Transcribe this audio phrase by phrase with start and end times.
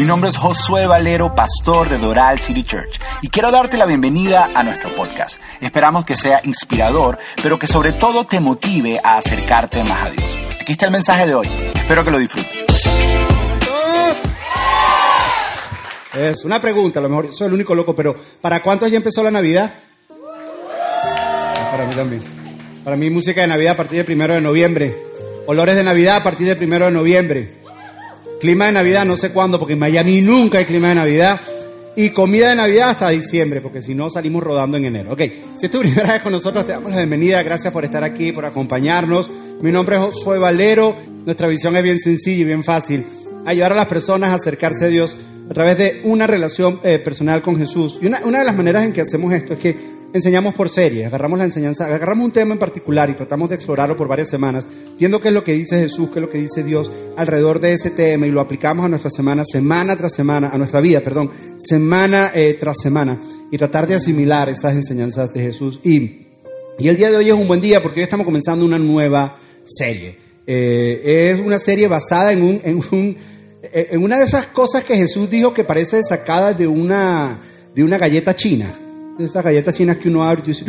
[0.00, 4.48] Mi nombre es Josué Valero, pastor de Doral City Church, y quiero darte la bienvenida
[4.54, 5.38] a nuestro podcast.
[5.60, 10.38] Esperamos que sea inspirador, pero que sobre todo te motive a acercarte más a Dios.
[10.58, 11.46] Aquí está el mensaje de hoy.
[11.74, 12.82] Espero que lo disfrutes.
[16.18, 19.22] Es una pregunta, a lo mejor soy el único loco, pero ¿para cuántos ya empezó
[19.22, 19.70] la Navidad?
[21.70, 22.22] Para mí también.
[22.84, 24.96] Para mí música de Navidad a partir del primero de noviembre.
[25.44, 27.59] Olores de Navidad a partir del primero de noviembre.
[28.40, 31.38] Clima de Navidad no sé cuándo, porque en Miami nunca hay clima de Navidad.
[31.94, 35.12] Y comida de Navidad hasta diciembre, porque si no salimos rodando en enero.
[35.12, 35.20] Ok,
[35.54, 37.42] si es tu primera vez con nosotros, te damos la bienvenida.
[37.42, 39.30] Gracias por estar aquí, por acompañarnos.
[39.60, 40.96] Mi nombre es Josué Valero.
[41.26, 43.04] Nuestra visión es bien sencilla y bien fácil.
[43.44, 45.18] Ayudar a las personas a acercarse a Dios
[45.50, 47.98] a través de una relación eh, personal con Jesús.
[48.00, 49.76] Y una, una, de las maneras en que hacemos esto es que
[50.12, 53.96] enseñamos por serie, agarramos la enseñanza, agarramos un tema en particular y tratamos de explorarlo
[53.96, 54.66] por varias semanas,
[54.98, 57.72] viendo qué es lo que dice Jesús, qué es lo que dice Dios alrededor de
[57.72, 61.30] ese tema y lo aplicamos a nuestra semana, semana tras semana, a nuestra vida, perdón,
[61.58, 63.18] semana eh, tras semana
[63.50, 65.80] y tratar de asimilar esas enseñanzas de Jesús.
[65.84, 66.26] Y,
[66.78, 69.36] y el día de hoy es un buen día porque hoy estamos comenzando una nueva
[69.64, 70.16] serie.
[70.46, 73.16] Eh, es una serie basada en un, en un
[73.72, 77.40] en una de esas cosas que Jesús dijo que parece sacada de una,
[77.74, 78.74] de una galleta china.
[79.20, 80.64] De esas galletas chinas que uno abre y dice,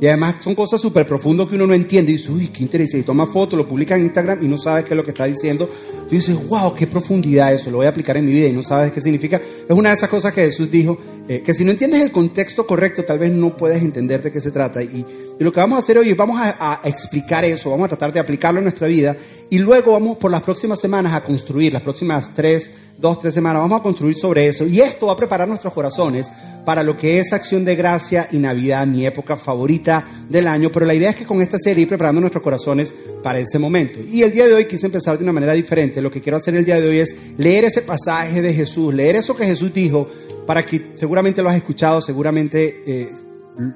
[0.00, 2.10] y además son cosas súper profundas que uno no entiende.
[2.10, 3.00] Y dice, uy, qué interesante.
[3.00, 5.26] Y toma foto, lo publica en Instagram y no sabes qué es lo que está
[5.26, 5.68] diciendo.
[6.08, 8.62] Tú dices, wow, qué profundidad eso, lo voy a aplicar en mi vida y no
[8.62, 9.36] sabes qué significa.
[9.36, 10.98] Es una de esas cosas que Jesús dijo,
[11.28, 14.40] eh, que si no entiendes el contexto correcto, tal vez no puedes entender de qué
[14.40, 14.82] se trata.
[14.82, 15.06] Y,
[15.38, 17.88] y lo que vamos a hacer hoy es vamos a, a, explicar eso, vamos a
[17.88, 19.14] tratar de aplicarlo en nuestra vida
[19.50, 23.62] y luego vamos por las próximas semanas a construir, las próximas tres, dos, tres semanas,
[23.62, 24.66] vamos a construir sobre eso.
[24.66, 26.28] Y esto va a preparar nuestros corazones
[26.64, 30.70] para lo que es acción de gracia y Navidad, mi época favorita del año.
[30.72, 33.98] Pero la idea es que con esta serie ir preparando nuestros corazones para ese momento.
[34.00, 36.00] Y el día de hoy quise empezar de una manera diferente.
[36.00, 39.16] Lo que quiero hacer el día de hoy es leer ese pasaje de Jesús, leer
[39.16, 40.08] eso que Jesús dijo,
[40.46, 43.08] para que seguramente lo has escuchado, seguramente eh,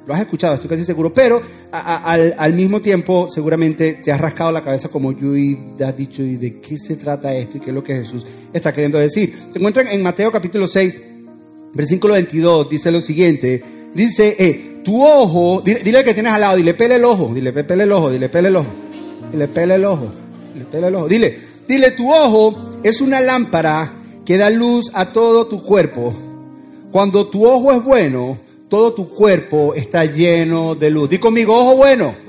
[0.06, 1.40] lo has escuchado, estoy casi seguro, pero
[1.70, 6.36] al, mismo tiempo seguramente te has rascado la cabeza como yo y has dicho, ¿y
[6.36, 7.58] de qué se trata esto?
[7.58, 9.34] ¿Y qué es lo que Jesús está queriendo decir?
[9.52, 10.98] Se encuentran en Mateo capítulo 6,
[11.76, 13.62] versículo 22, dice lo siguiente,
[13.94, 17.84] dice, eh, tu ojo, dile, que tienes al lado, dile, pele el ojo, dile, pele
[17.84, 18.68] el ojo, dile, pele el ojo,
[19.30, 20.12] dile, pele el ojo,
[20.54, 21.38] dile, pele el ojo, dile,
[21.68, 23.92] dile, tu ojo es una lámpara
[24.24, 26.14] que da luz a todo tu cuerpo.
[26.90, 28.38] Cuando tu ojo es bueno,
[28.68, 31.10] todo tu cuerpo está lleno de luz.
[31.10, 32.25] Di conmigo, ojo bueno.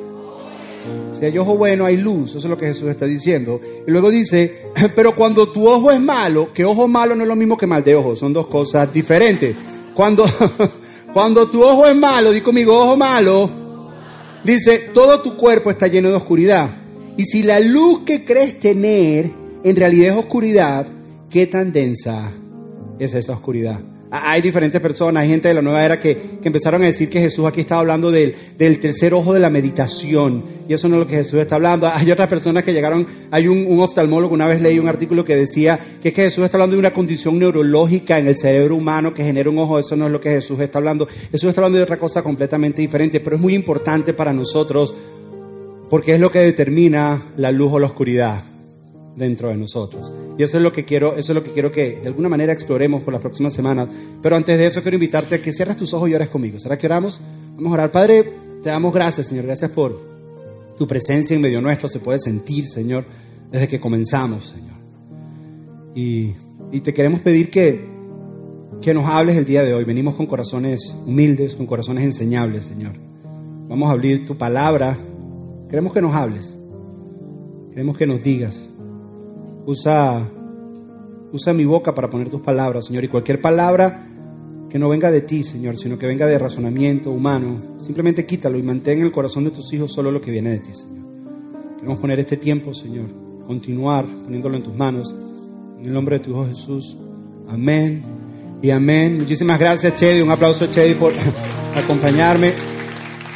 [1.17, 2.31] Si hay ojo bueno, hay luz.
[2.31, 3.59] Eso es lo que Jesús está diciendo.
[3.87, 4.61] Y luego dice,
[4.95, 7.83] pero cuando tu ojo es malo, que ojo malo no es lo mismo que mal
[7.83, 9.55] de ojo, son dos cosas diferentes.
[9.93, 10.25] Cuando,
[11.13, 13.49] cuando tu ojo es malo, di conmigo, ojo malo,
[14.43, 16.69] dice, todo tu cuerpo está lleno de oscuridad.
[17.17, 19.31] Y si la luz que crees tener
[19.63, 20.85] en realidad es oscuridad,
[21.31, 22.29] ¿qué tan densa
[22.99, 23.79] es esa oscuridad?
[24.09, 27.19] Hay diferentes personas, hay gente de la nueva era que, que empezaron a decir que
[27.19, 30.43] Jesús aquí estaba hablando del, del, tercer ojo de la meditación.
[30.69, 31.87] Y eso no es lo que Jesús está hablando.
[31.93, 35.35] Hay otras personas que llegaron, hay un, un oftalmólogo, una vez leí un artículo que
[35.35, 39.13] decía que es que Jesús está hablando de una condición neurológica en el cerebro humano
[39.13, 39.77] que genera un ojo.
[39.77, 41.05] Eso no es lo que Jesús está hablando.
[41.31, 44.93] Jesús está hablando de otra cosa completamente diferente, pero es muy importante para nosotros
[45.89, 48.41] porque es lo que determina la luz o la oscuridad
[49.17, 50.13] dentro de nosotros.
[50.37, 52.53] Y eso es lo que quiero, eso es lo que quiero que de alguna manera
[52.53, 53.89] exploremos por las próximas semanas.
[54.21, 56.59] Pero antes de eso quiero invitarte a que cierres tus ojos y ores conmigo.
[56.59, 57.19] ¿Será que oramos?
[57.55, 57.91] Vamos a orar.
[57.91, 58.31] Padre,
[58.63, 59.45] te damos gracias, Señor.
[59.45, 59.99] Gracias por
[60.77, 61.89] tu presencia en medio nuestro.
[61.89, 63.05] Se puede sentir, Señor,
[63.51, 64.77] desde que comenzamos, Señor.
[65.95, 66.35] Y,
[66.71, 67.83] y te queremos pedir que,
[68.83, 69.83] que nos hables el día de hoy.
[69.83, 72.93] Venimos con corazones humildes, con corazones enseñables, Señor.
[73.67, 74.95] Vamos a abrir tu palabra.
[75.71, 76.55] Queremos que nos hables.
[77.71, 78.67] Queremos que nos digas.
[79.67, 80.25] Usa,
[81.33, 83.03] usa mi boca para poner tus palabras, Señor.
[83.03, 84.07] Y cualquier palabra
[84.69, 88.63] que no venga de ti, Señor, sino que venga de razonamiento humano, simplemente quítalo y
[88.63, 91.05] mantén en el corazón de tus hijos solo lo que viene de ti, Señor.
[91.75, 93.07] Queremos poner este tiempo, Señor,
[93.45, 95.13] continuar poniéndolo en tus manos.
[95.77, 96.97] En el nombre de tu Hijo Jesús.
[97.49, 98.01] Amén
[98.61, 99.17] y amén.
[99.17, 100.21] Muchísimas gracias, Chedi.
[100.21, 101.11] Un aplauso, Chedi, por
[101.75, 102.53] acompañarme.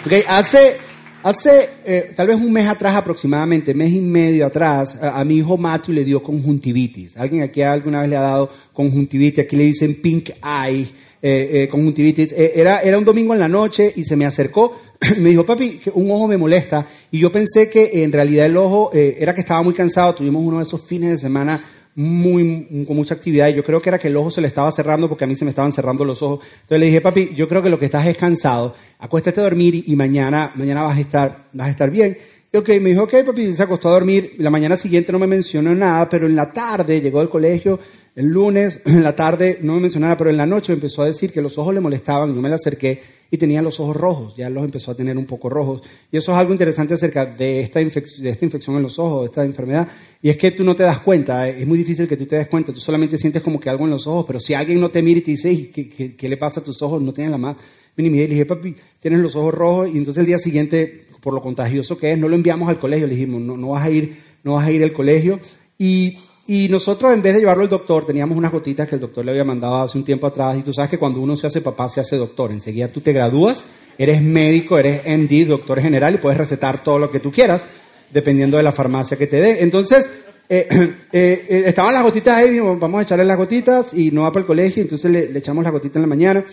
[0.05, 0.77] Okay, hace
[1.23, 5.55] Hace eh, tal vez un mes atrás aproximadamente, mes y medio atrás, a, mi hijo
[5.55, 7.15] Matthew le dio conjuntivitis.
[7.15, 9.45] ¿Alguien aquí alguna vez le ha dado conjuntivitis?
[9.45, 10.87] Aquí le dicen pink eye,
[11.21, 12.33] eh, eh, conjuntivitis.
[12.35, 14.75] era, era un domingo en la noche y se me acercó.
[15.19, 16.87] me dijo, papi, que un ojo me molesta.
[17.11, 20.15] Y yo pensé que en realidad el ojo era que estaba muy cansado.
[20.15, 21.61] Tuvimos uno de esos fines de semana
[21.95, 24.71] muy, con mucha actividad y yo creo que era que el ojo se le estaba
[24.71, 26.39] cerrando porque a mí se me estaban cerrando los ojos.
[26.61, 29.83] Entonces le dije, papi, yo creo que lo que estás es cansado, acuéstate a dormir
[29.87, 32.17] y mañana, mañana vas, a estar, vas a estar bien.
[32.53, 34.35] Y ok, me dijo, ok, papi, se acostó a dormir.
[34.37, 37.79] La mañana siguiente no me mencionó nada, pero en la tarde llegó del colegio,
[38.15, 41.31] El lunes, en la tarde, no me mencionaba, pero en la noche empezó a decir
[41.31, 42.33] que los ojos le molestaban.
[42.35, 43.01] Yo me le acerqué
[43.33, 44.35] y tenía los ojos rojos.
[44.35, 45.81] Ya los empezó a tener un poco rojos.
[46.11, 49.25] Y eso es algo interesante acerca de esta, de esta infección en los ojos, de
[49.27, 49.87] esta enfermedad.
[50.21, 51.47] Y es que tú no te das cuenta.
[51.47, 52.73] Es muy difícil que tú te des cuenta.
[52.73, 54.25] Tú solamente sientes como que algo en los ojos.
[54.27, 56.81] Pero si alguien no te mira y te dice, ¿qué, qué, le pasa a tus
[56.81, 57.01] ojos?
[57.01, 57.55] No tienes la más
[57.95, 58.27] mínima idea.
[58.27, 59.89] Le dije, papi, tienes los ojos rojos.
[59.93, 63.07] Y entonces el día siguiente, por lo contagioso que es, no lo enviamos al colegio.
[63.07, 64.13] Le dijimos, no, no vas a ir,
[64.43, 65.39] no vas a ir al colegio.
[65.77, 66.17] Y
[66.53, 69.31] y nosotros, en vez de llevarlo al doctor, teníamos unas gotitas que el doctor le
[69.31, 70.57] había mandado hace un tiempo atrás.
[70.57, 72.51] Y tú sabes que cuando uno se hace papá, se hace doctor.
[72.51, 73.67] Enseguida tú te gradúas,
[73.97, 77.63] eres médico, eres MD, doctor general, y puedes recetar todo lo que tú quieras,
[78.11, 79.63] dependiendo de la farmacia que te dé.
[79.63, 80.09] Entonces,
[80.49, 80.67] eh,
[81.13, 84.33] eh, eh, estaban las gotitas ahí, dijimos, vamos a echarle las gotitas, y no va
[84.33, 86.43] para el colegio, entonces le, echamos las gotitas en la mañana.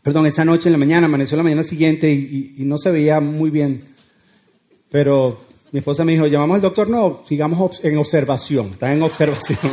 [0.00, 3.50] Perdón, esa noche en la mañana, amaneció la mañana siguiente y no se veía muy
[3.50, 3.82] bien.
[4.90, 6.88] Pero mi esposa me dijo, ¿llamamos al doctor?
[6.88, 9.58] No, sigamos en observación, está en observación.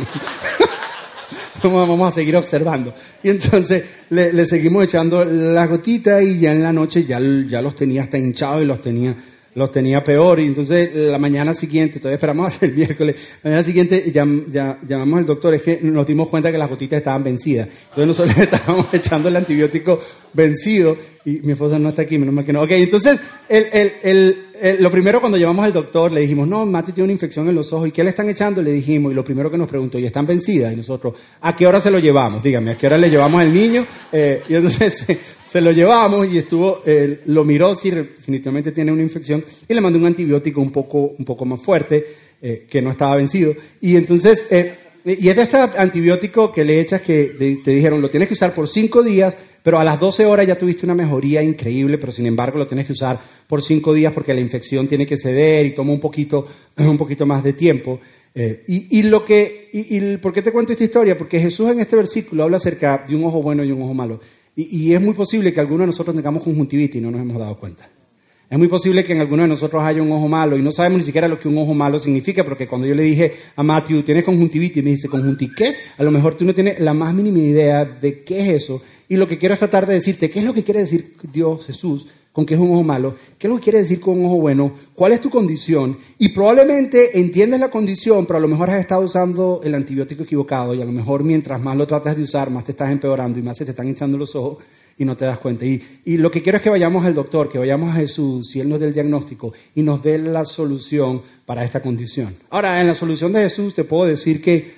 [1.62, 2.94] Vamos a seguir observando.
[3.22, 7.74] Y entonces le, seguimos echando la gotita y ya en la noche ya, ya los
[7.74, 9.14] tenía hasta hinchados y los tenía,
[9.54, 10.38] los tenía peor.
[10.38, 15.20] Y entonces la mañana siguiente, todavía esperamos hasta el miércoles, la mañana siguiente ya, llamamos
[15.20, 17.68] al doctor, es que nos dimos cuenta que las gotitas estaban vencidas.
[17.90, 20.00] Entonces nosotros estábamos echando el antibiótico
[20.34, 22.62] vencido y mi esposa no está aquí, menos mal que no.
[22.62, 26.64] Ok, entonces el, el, el eh, lo primero cuando llevamos al doctor le dijimos, no,
[26.66, 27.88] Mati tiene una infección en los ojos.
[27.88, 28.62] ¿Y qué le están echando?
[28.62, 30.72] Le dijimos, y lo primero que nos preguntó, ¿y están vencidas?
[30.72, 32.42] Y nosotros, ¿a qué hora se lo llevamos?
[32.42, 33.86] Dígame, ¿a qué hora le llevamos al niño?
[34.12, 35.06] Eh, y entonces
[35.46, 36.82] se, lo llevamos y estuvo,
[37.26, 41.24] lo miró, si definitivamente tiene una infección, y le mandó un antibiótico un poco, un
[41.24, 42.04] poco más fuerte,
[42.42, 43.54] eh, que no estaba vencido.
[43.80, 44.46] Y entonces,
[45.06, 48.68] y es este antibiótico que le echas que te dijeron, lo tienes que usar por
[48.68, 52.58] cinco días, pero a las 12 horas ya tuviste una mejoría increíble, pero sin embargo
[52.58, 55.92] lo tienes que usar por cinco días porque la infección tiene que ceder y toma
[55.92, 58.00] un poquito, un poquito más de tiempo.
[58.34, 61.16] Eh, y, lo que, y, ¿Por qué te cuento esta historia?
[61.16, 64.20] Porque Jesús en este versículo habla acerca de un ojo bueno y un ojo malo.
[64.56, 67.58] Y, es muy posible que algunos de nosotros tengamos conjuntivitis y no nos hemos dado
[67.58, 67.88] cuenta.
[68.48, 70.98] Es muy posible que en alguno de nosotros haya un ojo malo y no sabemos
[70.98, 74.02] ni siquiera lo que un ojo malo significa, porque cuando yo le dije a Matthew,
[74.02, 74.84] ¿tienes conjuntivitis?
[74.84, 75.74] Me dice, ¿conjunti qué?
[75.98, 78.80] A lo mejor tú no tienes la más mínima idea de qué es eso.
[79.08, 81.66] Y lo que quiero es tratar de decirte, ¿qué es lo que quiere decir Dios,
[81.66, 84.26] Jesús, con que es un ojo malo, qué es lo que quiere decir con un
[84.26, 88.70] ojo bueno, cuál es tu condición y probablemente entiendes la condición, pero a lo mejor
[88.70, 92.22] has estado usando el antibiótico equivocado y a lo mejor mientras más lo tratas de
[92.22, 94.58] usar, más te estás empeorando y más se te están echando los ojos
[94.98, 95.64] y no te das cuenta.
[95.64, 98.60] Y, y lo que quiero es que vayamos al doctor, que vayamos a Jesús y
[98.60, 102.34] Él nos dé el diagnóstico y nos dé la solución para esta condición.
[102.50, 104.74] Ahora, en la solución de Jesús te puedo decir que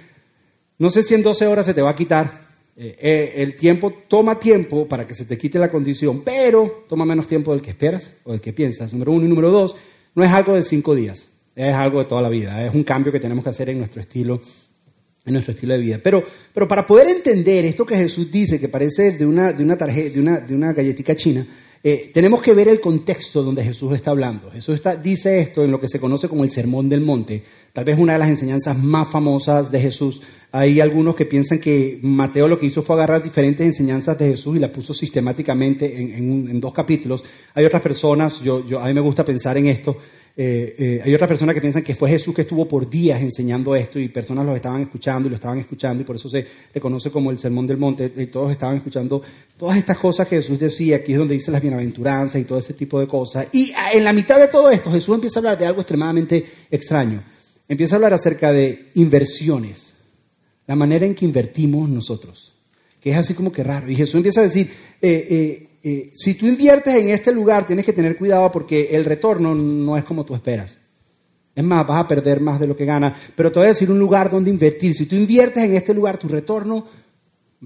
[0.78, 3.92] no sé si en 12 horas se te va a quitar, eh, eh, el tiempo
[4.06, 7.70] toma tiempo para que se te quite la condición, pero toma menos tiempo del que
[7.70, 8.92] esperas o del que piensas.
[8.92, 9.74] Número uno y número dos,
[10.14, 11.26] no es algo de cinco días,
[11.56, 14.00] es algo de toda la vida, es un cambio que tenemos que hacer en nuestro
[14.00, 14.40] estilo,
[15.28, 16.00] en nuestro estilo de vida.
[16.02, 19.78] Pero, pero para poder entender esto que Jesús dice, que parece de una, de una,
[19.78, 21.46] tarjeta, de una, de una galletita china,
[21.84, 24.50] eh, tenemos que ver el contexto donde Jesús está hablando.
[24.50, 27.42] Jesús dice esto en lo que se conoce como el Sermón del Monte,
[27.72, 30.22] tal vez una de las enseñanzas más famosas de Jesús.
[30.50, 34.56] Hay algunos que piensan que Mateo lo que hizo fue agarrar diferentes enseñanzas de Jesús
[34.56, 37.22] y las puso sistemáticamente en, dos capítulos.
[37.54, 39.96] Hay otras personas, yo, yo, a mí me gusta pensar en esto,
[40.40, 43.74] eh, eh, hay otras personas que piensan que fue Jesús que estuvo por días enseñando
[43.74, 46.80] esto y personas lo estaban escuchando y lo estaban escuchando y por eso se le
[46.80, 49.20] conoce como el Sermón del Monte y todos estaban escuchando
[49.56, 52.74] todas estas cosas que Jesús decía, aquí es donde dice las bienaventuranzas y todo ese
[52.74, 53.48] tipo de cosas.
[53.50, 56.46] Y ah, en la mitad de todo esto Jesús empieza a hablar de algo extremadamente
[56.70, 57.20] extraño.
[57.66, 59.94] Empieza a hablar acerca de inversiones,
[60.68, 62.54] la manera en que invertimos nosotros,
[63.00, 63.90] que es así como que raro.
[63.90, 64.70] Y Jesús empieza a decir,
[65.02, 69.96] eh, si tú inviertes en este lugar, tienes que tener cuidado porque el retorno no
[69.96, 70.78] es como tú esperas.
[71.54, 73.16] Es más, vas a perder más de lo que ganas.
[73.34, 74.94] Pero te voy a decir un lugar donde invertir.
[74.94, 76.86] Si tú inviertes en este lugar, tu retorno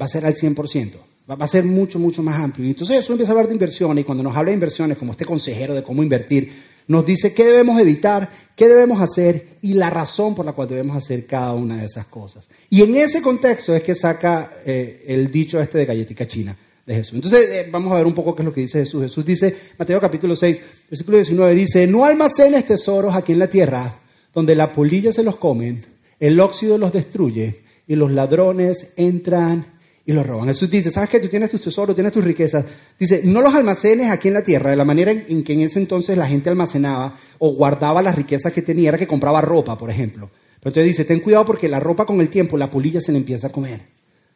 [0.01, 0.93] va a ser al 100%.
[1.31, 2.67] Va a ser mucho, mucho más amplio.
[2.67, 4.03] Y entonces eso empieza a hablar de inversiones.
[4.03, 6.51] Y cuando nos habla de inversiones, como este consejero de cómo invertir,
[6.89, 10.97] nos dice qué debemos evitar, qué debemos hacer y la razón por la cual debemos
[10.97, 12.49] hacer cada una de esas cosas.
[12.71, 16.95] Y en ese contexto es que saca eh, el dicho este de galletica china de
[16.95, 17.15] Jesús.
[17.15, 19.03] Entonces, eh, vamos a ver un poco qué es lo que dice Jesús.
[19.03, 24.01] Jesús dice, Mateo capítulo 6, versículo 19, dice, no almacenes tesoros aquí en la tierra,
[24.35, 25.85] donde la polilla se los comen,
[26.19, 29.67] el óxido los destruye y los ladrones entran
[30.05, 30.49] y los roban.
[30.49, 31.21] Jesús dice, ¿sabes qué?
[31.21, 32.65] Tú tienes tus tesoros, tienes tus riquezas.
[32.99, 35.79] Dice, no los almacenes aquí en la tierra, de la manera en que en ese
[35.79, 39.91] entonces la gente almacenaba o guardaba las riquezas que tenía, era que compraba ropa, por
[39.91, 40.31] ejemplo.
[40.61, 43.19] Pero entonces dice, ten cuidado porque la ropa con el tiempo, la polilla se le
[43.19, 43.81] empieza a comer.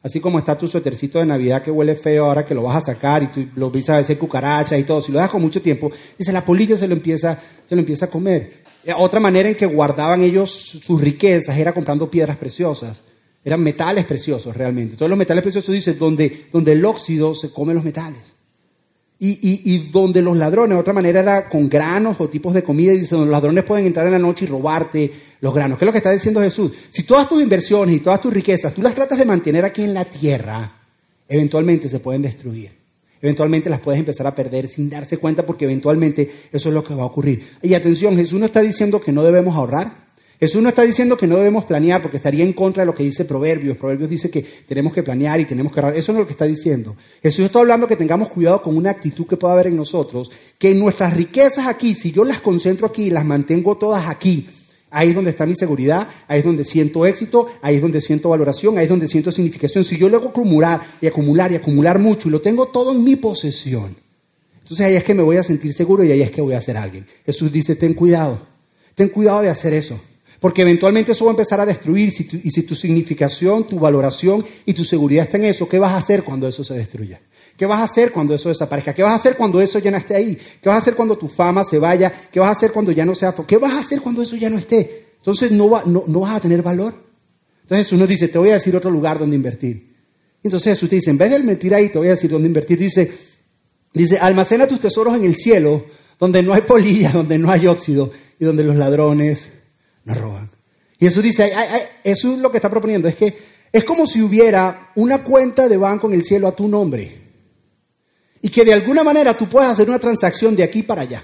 [0.02, 2.92] Así como está tu suétercito de Navidad que huele feo ahora que lo vas a
[2.92, 5.02] sacar y tú lo empiezas a hacer cucaracha y todo.
[5.02, 8.06] Si lo dejas con mucho tiempo, dice, la polilla se lo empieza, se lo empieza
[8.06, 8.52] a comer.
[8.84, 13.02] Eh, otra manera en que guardaban ellos sus riquezas era comprando piedras preciosas.
[13.44, 14.96] Eran metales preciosos realmente.
[14.96, 18.35] Todos los metales preciosos dice donde, donde el óxido se come los metales.
[19.18, 22.98] Y, donde los ladrones, de otra manera, era con granos o tipos de comida, y
[22.98, 25.78] dice, donde los ladrones pueden entrar en la noche y robarte los granos.
[25.78, 26.72] ¿Qué es lo que está diciendo Jesús?
[26.90, 29.94] Si todas tus inversiones y todas tus riquezas tú las tratas de mantener aquí en
[29.94, 30.70] la tierra,
[31.28, 32.72] eventualmente se pueden destruir.
[33.20, 36.94] Eventualmente las puedes empezar a perder sin darse cuenta porque eventualmente eso es lo que
[36.94, 37.42] va a ocurrir.
[37.62, 40.05] Y atención, Jesús no está diciendo que no debemos ahorrar.
[40.38, 43.02] Jesús no está diciendo que no debemos planear porque estaría en contra de lo que
[43.02, 43.78] dice Proverbios.
[43.78, 45.80] Proverbios dice que tenemos que planear y tenemos que.
[45.96, 46.94] Eso no es lo que está diciendo.
[47.22, 50.74] Jesús está hablando que tengamos cuidado con una actitud que pueda haber en nosotros, que
[50.74, 54.46] nuestras riquezas aquí, si yo las concentro aquí y las mantengo todas aquí,
[54.90, 58.28] ahí es donde está mi seguridad, ahí es donde siento éxito, ahí es donde siento
[58.28, 59.84] valoración, ahí es donde siento significación.
[59.84, 63.16] Si yo luego acumular y acumular y acumular mucho y lo tengo todo en mi
[63.16, 63.96] posesión,
[64.58, 66.60] entonces ahí es que me voy a sentir seguro y ahí es que voy a
[66.60, 67.06] ser alguien.
[67.24, 68.38] Jesús dice, ten cuidado,
[68.94, 69.98] ten cuidado de hacer eso.
[70.40, 74.74] Porque eventualmente eso va a empezar a destruir y si tu significación, tu valoración y
[74.74, 77.20] tu seguridad está en eso, ¿qué vas a hacer cuando eso se destruya?
[77.56, 78.92] ¿Qué vas a hacer cuando eso desaparezca?
[78.92, 80.36] ¿Qué vas a hacer cuando eso ya no esté ahí?
[80.60, 82.12] ¿Qué vas a hacer cuando tu fama se vaya?
[82.30, 83.34] ¿Qué vas a hacer cuando ya no sea?
[83.46, 85.06] ¿Qué vas a hacer cuando eso ya no esté?
[85.16, 86.92] Entonces no, no, vas a tener valor.
[87.62, 89.96] Entonces Jesús nos dice, te voy a decir otro lugar donde invertir.
[90.42, 92.78] Entonces Jesús te dice, en vez de mentir ahí, te voy a decir dónde invertir.
[92.78, 93.10] Dice,
[93.92, 95.86] dice, almacena tus tesoros en el cielo,
[96.20, 99.48] donde no hay polilla, donde no hay óxido y donde los ladrones
[100.06, 100.50] nos roban.
[100.98, 101.52] Y Jesús dice,
[102.02, 103.36] eso es lo que está proponiendo, es que
[103.70, 107.26] es como si hubiera una cuenta de banco en el cielo a tu nombre.
[108.40, 111.22] Y que de alguna manera tú puedas hacer una transacción de aquí para allá.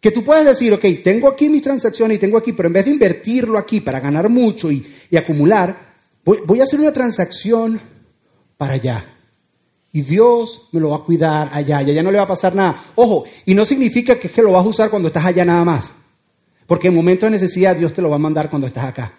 [0.00, 2.86] Que tú puedas decir, ok, tengo aquí mis transacciones y tengo aquí, pero en vez
[2.86, 4.84] de invertirlo aquí para ganar mucho y,
[5.16, 5.76] acumular,
[6.24, 7.78] voy, voy, a hacer una transacción
[8.56, 9.04] para allá.
[9.92, 12.54] Y Dios me lo va a cuidar allá y allá no le va a pasar
[12.54, 12.82] nada.
[12.94, 15.64] Ojo, y no significa que es que lo vas a usar cuando estás allá nada
[15.64, 15.92] más.
[16.68, 19.10] Porque en momentos de necesidad Dios te lo va a mandar cuando estás acá.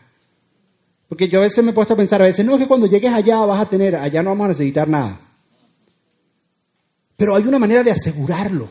[1.08, 2.86] Porque yo a veces me he puesto a pensar, a veces, no, es que cuando
[2.86, 5.20] llegues allá vas a tener, allá no vamos a necesitar nada.
[7.18, 8.70] Pero hay una manera de asegurarlo.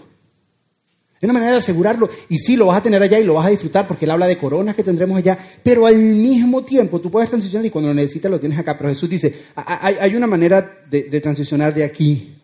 [1.20, 2.08] Hay una manera de asegurarlo.
[2.28, 4.28] Y sí, lo vas a tener allá y lo vas a disfrutar porque Él habla
[4.28, 5.36] de coronas que tendremos allá.
[5.64, 8.78] Pero al mismo tiempo tú puedes transicionar y cuando lo necesitas lo tienes acá.
[8.78, 12.36] Pero Jesús dice, hay, una manera de, de transicionar de aquí,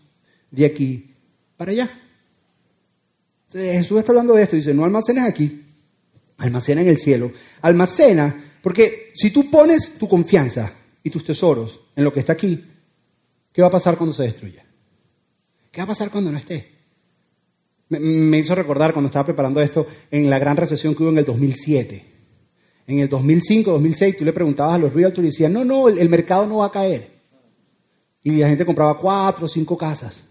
[0.51, 1.15] de aquí,
[1.57, 1.89] para allá.
[3.53, 4.57] Jesús está hablando de esto.
[4.57, 5.64] Dice, no almacenes aquí,
[6.39, 7.31] almacena en el cielo,
[7.63, 10.73] almacena, porque si tú pones tu confianza
[11.03, 12.65] y tus tesoros en lo que está aquí,
[13.53, 14.65] ¿qué va a pasar cuando se destruya?
[15.71, 16.73] ¿Qué va a pasar cuando no esté?
[17.89, 21.25] Me, hizo recordar cuando estaba preparando esto en la gran recesión que hubo en el
[21.25, 22.05] 2007.
[22.87, 25.99] En el 2005, 2006, tú le preguntabas a los realtors y decían, no, no, el,
[25.99, 27.13] el mercado no va a caer.
[28.23, 30.23] Y la gente compraba cuatro o cinco casas.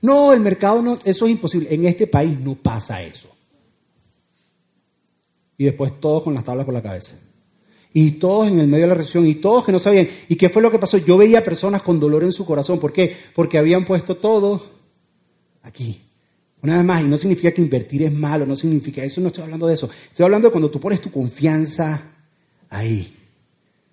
[0.00, 1.72] No, el mercado no, eso es imposible.
[1.72, 3.33] En este país no pasa eso
[5.56, 7.16] y después todos con las tablas por la cabeza.
[7.92, 10.08] Y todos en el medio de la recesión, y todos que no sabían.
[10.28, 10.98] ¿Y qué fue lo que pasó?
[10.98, 12.80] Yo veía personas con dolor en su corazón.
[12.80, 13.16] ¿Por qué?
[13.34, 14.60] Porque habían puesto todo
[15.62, 16.00] aquí.
[16.62, 19.44] Una vez más, y no significa que invertir es malo, no significa eso, no estoy
[19.44, 19.88] hablando de eso.
[20.08, 22.02] Estoy hablando de cuando tú pones tu confianza
[22.70, 23.14] ahí.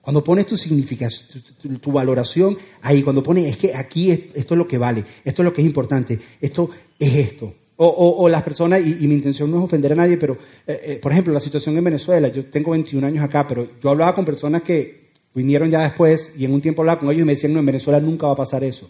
[0.02, 1.44] Cuando pones tu significación,
[1.80, 5.46] tu, valoración ahí, cuando pones, es que aquí esto es lo que vale, esto es
[5.46, 7.54] lo que es importante, esto es esto.
[7.84, 11.12] O, las personas, y, mi intención no es ofender a nadie, pero, eh, eh, por
[11.12, 14.62] ejemplo, la situación en Venezuela, yo tengo 21 años acá, pero yo hablaba con personas
[14.62, 17.60] que vinieron ya después y en un tiempo hablaba con ellos y me decían, no,
[17.60, 18.88] en Venezuela nunca va a pasar eso.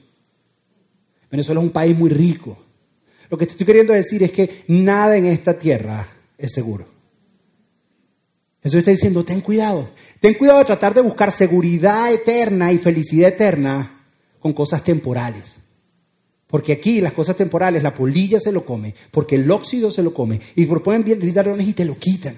[1.31, 2.57] Venezuela es un país muy rico.
[3.29, 6.05] Lo que te estoy queriendo decir es que nada en esta tierra
[6.37, 6.85] es seguro.
[8.61, 9.87] Jesús está diciendo, ten cuidado.
[10.19, 13.89] Ten cuidado de tratar de buscar seguridad eterna y felicidad eterna
[14.37, 15.61] con cosas temporales.
[16.51, 20.13] Porque aquí las cosas temporales, la polilla se lo come, porque el óxido se lo
[20.13, 22.37] come, y proponen bien ladrones y te lo quitan.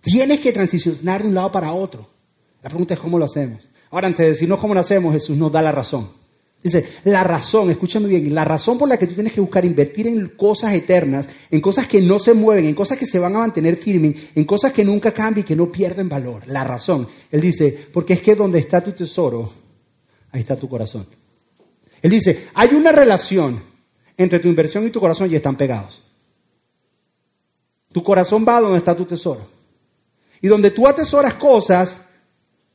[0.00, 2.08] Tienes que transicionar de un lado para otro.
[2.62, 3.60] La pregunta es cómo lo hacemos.
[3.90, 6.08] Ahora, antes de decirnos cómo lo hacemos, Jesús nos da la razón.
[6.62, 10.06] Dice, la razón, escúchame bien, la razón por la que tú tienes que buscar invertir
[10.06, 13.38] en cosas eternas, en cosas que no se mueven, en cosas que se van a
[13.38, 16.46] mantener firmes, en cosas que nunca cambian y que no pierden valor.
[16.46, 17.08] La razón.
[17.30, 19.50] Él dice, porque es que donde está tu tesoro,
[20.32, 21.06] ahí está tu corazón.
[22.02, 23.62] Él dice, hay una relación
[24.16, 26.02] entre tu inversión y tu corazón y están pegados.
[27.92, 29.46] Tu corazón va donde está tu tesoro.
[30.40, 31.96] Y donde tú atesoras cosas,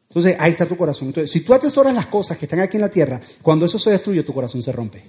[0.09, 1.07] entonces ahí está tu corazón.
[1.07, 3.91] Entonces, si tú atesoras las cosas que están aquí en la tierra, cuando eso se
[3.91, 5.03] destruye, tu corazón se rompe.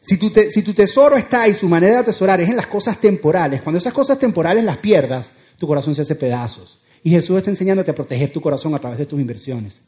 [0.00, 2.98] Si tu, si tu tesoro está y su manera de atesorar es en las cosas
[3.00, 6.78] temporales, cuando esas cosas temporales las pierdas, tu corazón se hace pedazos.
[7.02, 9.82] Y Jesús está enseñándote a proteger tu corazón a través de tus inversiones.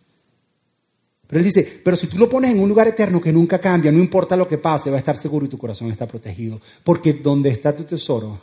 [1.31, 3.93] Pero él dice, pero si tú lo pones en un lugar eterno que nunca cambia,
[3.93, 6.61] no importa lo que pase, va a estar seguro y tu corazón está protegido.
[6.83, 8.37] Porque donde está tu tesoro,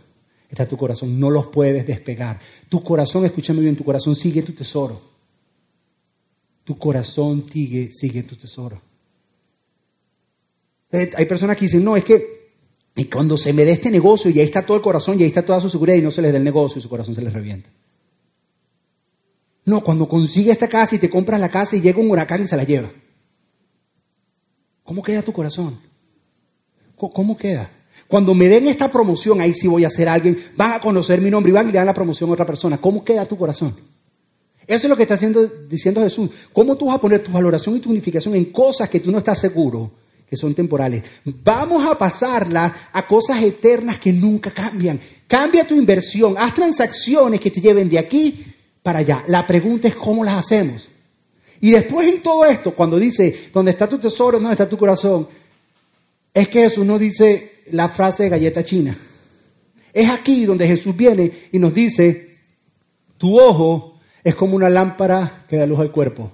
[0.50, 2.40] está tu corazón, no los puedes despegar.
[2.70, 5.02] Tu corazón, escúchame bien, tu corazón sigue tu tesoro.
[6.64, 8.82] tu corazón sigue, sigue tu tesoro.
[10.90, 12.38] Eh, hay personas que dicen, no, es que
[13.12, 15.46] cuando se me dé este negocio y ahí está todo el corazón y ahí está
[15.46, 17.34] toda su seguridad y no se les dé el negocio y su corazón se les
[17.34, 17.70] revienta.
[19.68, 22.48] No, cuando consigue esta casa y te compras la casa y llega un huracán y
[22.48, 22.90] se la lleva.
[24.82, 25.78] ¿Cómo queda tu corazón?
[26.96, 27.70] ¿Cómo queda?
[28.08, 31.30] Cuando me den esta promoción, ahí sí voy a ser alguien, van a conocer mi
[31.30, 32.78] nombre y van a dar la promoción a otra persona.
[32.78, 33.76] ¿Cómo queda tu corazón?
[34.66, 36.30] Eso es lo que está haciendo, diciendo Jesús.
[36.54, 39.18] ¿Cómo tú vas a poner tu valoración y tu unificación en cosas que tú no
[39.18, 39.92] estás seguro
[40.30, 41.04] que son temporales?
[41.44, 44.98] Vamos a pasarlas a cosas eternas que nunca cambian.
[45.28, 48.54] Cambia tu inversión, haz transacciones que te lleven de aquí
[48.88, 49.22] para allá.
[49.28, 50.88] La pregunta es cómo las hacemos.
[51.60, 54.40] Y después en todo esto, cuando dice, ¿dónde está tu tesoro?
[54.40, 55.28] ¿Dónde está tu corazón?
[56.34, 58.98] Es que Jesús no dice la frase de galleta china.
[59.92, 62.38] Es aquí donde Jesús viene y nos dice,
[63.18, 66.32] tu ojo es como una lámpara que da luz al cuerpo.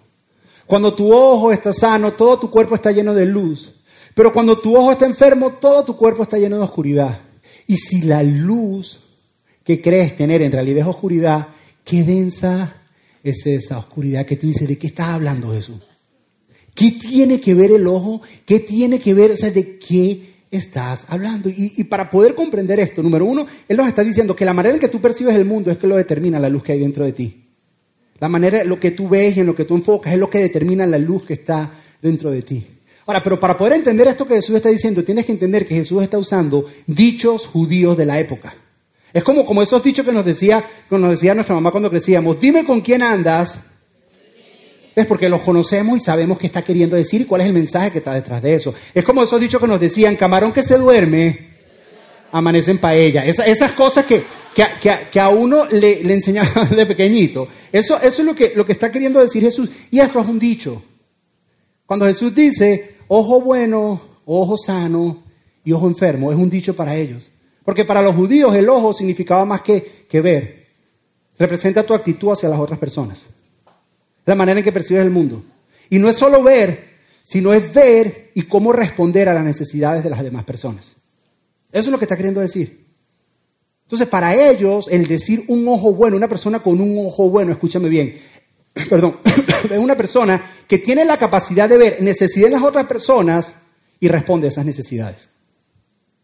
[0.68, 3.72] Cuando tu ojo está sano, todo tu cuerpo está lleno de luz.
[4.14, 7.20] Pero cuando tu ojo está enfermo, todo tu cuerpo está lleno de oscuridad.
[7.66, 9.00] Y si la luz
[9.64, 11.48] que crees tener en realidad es oscuridad,
[11.84, 12.76] qué densa
[13.24, 15.80] es esa oscuridad que tú dices, ¿de qué estás hablando Jesús?
[16.76, 18.22] ¿Qué tiene que ver el ojo?
[18.46, 21.50] ¿Qué tiene que ver, o sea, de qué estás hablando?
[21.50, 24.82] Y, para poder comprender esto, número uno, Él nos está diciendo que la manera en
[24.82, 27.14] que tú percibes el mundo es que lo determina la luz que hay dentro de
[27.14, 27.44] ti.
[28.20, 30.40] La manera, lo que tú ves y en lo que tú enfocas es lo que
[30.40, 31.72] determina la luz que está
[32.02, 32.66] dentro de ti.
[33.06, 36.02] Ahora, pero para poder entender esto que Jesús está diciendo, tienes que entender que Jesús
[36.02, 38.56] está usando dichos judíos de la época.
[39.14, 42.40] Es como, como esos dichos que nos decía, que nos decía nuestra mamá cuando crecíamos,
[42.40, 43.60] dime con quién andas
[44.96, 47.92] es porque los conocemos y sabemos qué está queriendo decir y cuál es el mensaje
[47.92, 48.74] que está detrás de eso.
[48.94, 51.54] Es como esos dichos que nos decían, camarón que se duerme,
[52.32, 53.26] amanece en paella.
[53.26, 54.24] esas cosas que,
[55.12, 57.48] que, a uno le, le enseñaban de pequeñito.
[57.72, 59.70] Eso, eso es lo que, lo que está queriendo decir Jesús.
[59.90, 60.82] Y esto es un dicho.
[61.88, 65.24] Cuando Jesús dice, ojo bueno, ojo sano
[65.66, 67.32] y ojo enfermo, es un dicho para ellos.
[67.64, 70.68] Porque para los judíos el ojo significaba más que, que ver.
[71.38, 73.26] Representa tu actitud hacia las otras personas
[74.26, 75.44] la manera en que percibes el mundo.
[75.90, 76.92] Y no es solo ver,
[77.24, 80.96] sino es ver y cómo responder a las necesidades de las demás personas.
[81.72, 82.84] Eso es lo que está queriendo decir.
[83.84, 87.90] Entonces, para ellos, el decir un ojo bueno, una persona con un ojo bueno, escúchame
[87.90, 88.18] bien,
[88.90, 89.20] perdón,
[89.70, 93.56] es una persona que tiene la capacidad de ver necesidades de las otras personas
[94.00, 95.30] y responde a esas necesidades.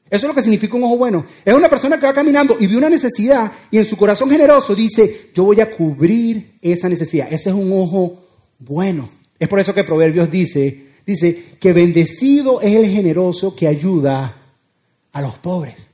[0.10, 1.26] Eso es lo que significa un ojo bueno.
[1.46, 4.76] Es una persona que va caminando y ve una necesidad y en su corazón generoso
[4.76, 7.32] dice, yo voy a cubrir esa necesidad.
[7.32, 8.26] Ese es un ojo
[8.58, 9.10] bueno.
[9.38, 14.36] Es por eso que Proverbios dice, dice que bendecido es el generoso que ayuda
[15.12, 15.88] a los pobres.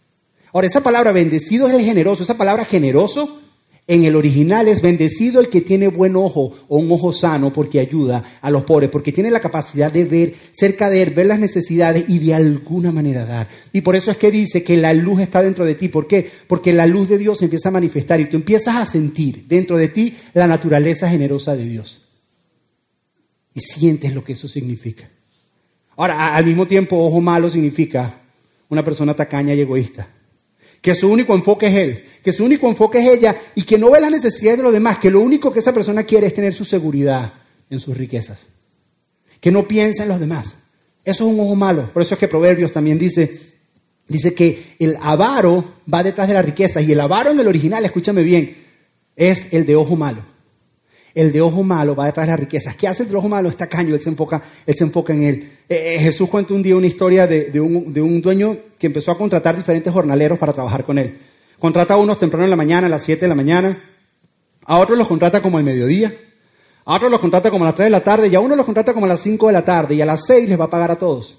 [0.53, 3.41] Ahora, esa palabra bendecido es el generoso, esa palabra generoso
[3.87, 7.79] en el original es bendecido el que tiene buen ojo o un ojo sano porque
[7.79, 11.39] ayuda a los pobres, porque tiene la capacidad de ver cerca de él, ver las
[11.39, 13.47] necesidades y de alguna manera dar.
[13.73, 15.87] Y por eso es que dice que la luz está dentro de ti.
[15.87, 16.27] ¿Por qué?
[16.47, 19.89] Porque la luz de Dios empieza a manifestar y tú empiezas a sentir dentro de
[19.89, 22.01] ti la naturaleza generosa de Dios.
[23.53, 25.07] Y sientes lo que eso significa.
[25.95, 28.21] Ahora, al mismo tiempo, ojo malo significa
[28.67, 30.14] una persona tacaña y egoísta
[30.85, 33.89] que su único enfoque es él, que su único enfoque es ella y que no
[33.89, 36.53] ve las necesidades de los demás, que lo único que esa persona quiere es tener
[36.53, 37.33] su seguridad
[37.71, 38.45] en sus riquezas,
[39.41, 40.57] que no piensa en los demás.
[41.03, 41.89] Eso es un ojo malo.
[41.91, 43.35] Por eso es que Proverbios también dice,
[44.07, 47.83] dice que el avaro va detrás de la riqueza y el avaro en el original,
[47.83, 48.55] escúchame bien,
[49.15, 50.21] es el de ojo malo.
[51.15, 52.75] El de ojo malo va detrás de las riquezas.
[52.75, 53.47] ¿Qué hace el de ojo malo?
[53.47, 55.51] Está caño, él se enfoca, él se enfoca en él.
[55.69, 59.11] Eh, eh, Jesús cuenta un día una historia de, un, de, un, dueño que empezó
[59.11, 61.17] a contratar diferentes jornaleros para trabajar con él.
[61.57, 63.81] Contrata a unos temprano en la mañana, a las 7 de la mañana.
[64.65, 66.13] A otros los contrata como al mediodía.
[66.83, 68.27] A otros los contrata como a las 3 de la tarde.
[68.27, 69.95] Y a uno los contrata como a las 5 de la tarde.
[69.95, 71.37] Y a las 6 les va a pagar a todos.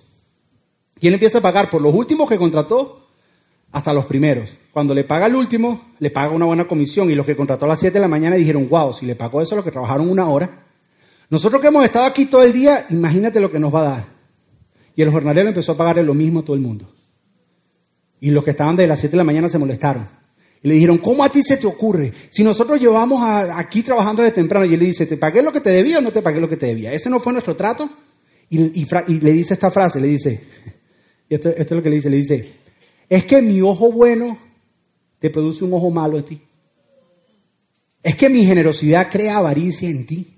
[0.98, 1.68] ¿Quién empieza a pagar?
[1.68, 3.05] Por los últimos que contrató
[3.72, 4.54] hasta los primeros.
[4.72, 7.68] Cuando le paga el último, le paga una buena comisión y los que contrató a
[7.68, 10.08] las 7 de la mañana dijeron, wow, si le pagó eso a los que trabajaron
[10.08, 10.64] una hora,
[11.28, 14.04] nosotros que hemos estado aquí todo el día, imagínate lo que nos va a dar.
[14.94, 16.88] Y el jornalero empezó a pagarle lo mismo a todo el mundo.
[18.20, 20.08] Y los que estaban de las 7 de la mañana se molestaron.
[20.62, 22.12] Y le dijeron, ¿cómo a ti se te ocurre?
[22.30, 23.20] Si nosotros llevamos
[23.54, 24.64] aquí trabajando de temprano.
[24.64, 26.48] Y él le dice, ¿te pagué lo que te debía o no te pagué lo
[26.48, 26.92] que te debía?
[26.92, 27.88] ¿Ese no fue nuestro trato?
[28.48, 28.86] Y,
[29.20, 30.40] le dice esta frase, le dice,
[31.28, 32.52] y esto es lo que le dice, le dice,
[33.08, 34.36] es que mi ojo bueno
[35.18, 36.42] te produce un ojo malo en ti.
[38.02, 40.34] Es que mi generosidad crea avaricia en ti.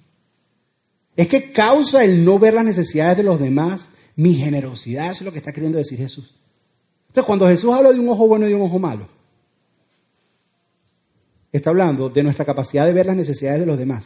[1.16, 5.10] Es que causa el no ver las necesidades de los demás mi generosidad.
[5.10, 6.34] Eso es lo que está queriendo decir Jesús.
[7.08, 9.08] Entonces, cuando Jesús habla de un ojo bueno y un ojo malo,
[11.52, 14.04] está hablando de nuestra capacidad de ver las necesidades de los demás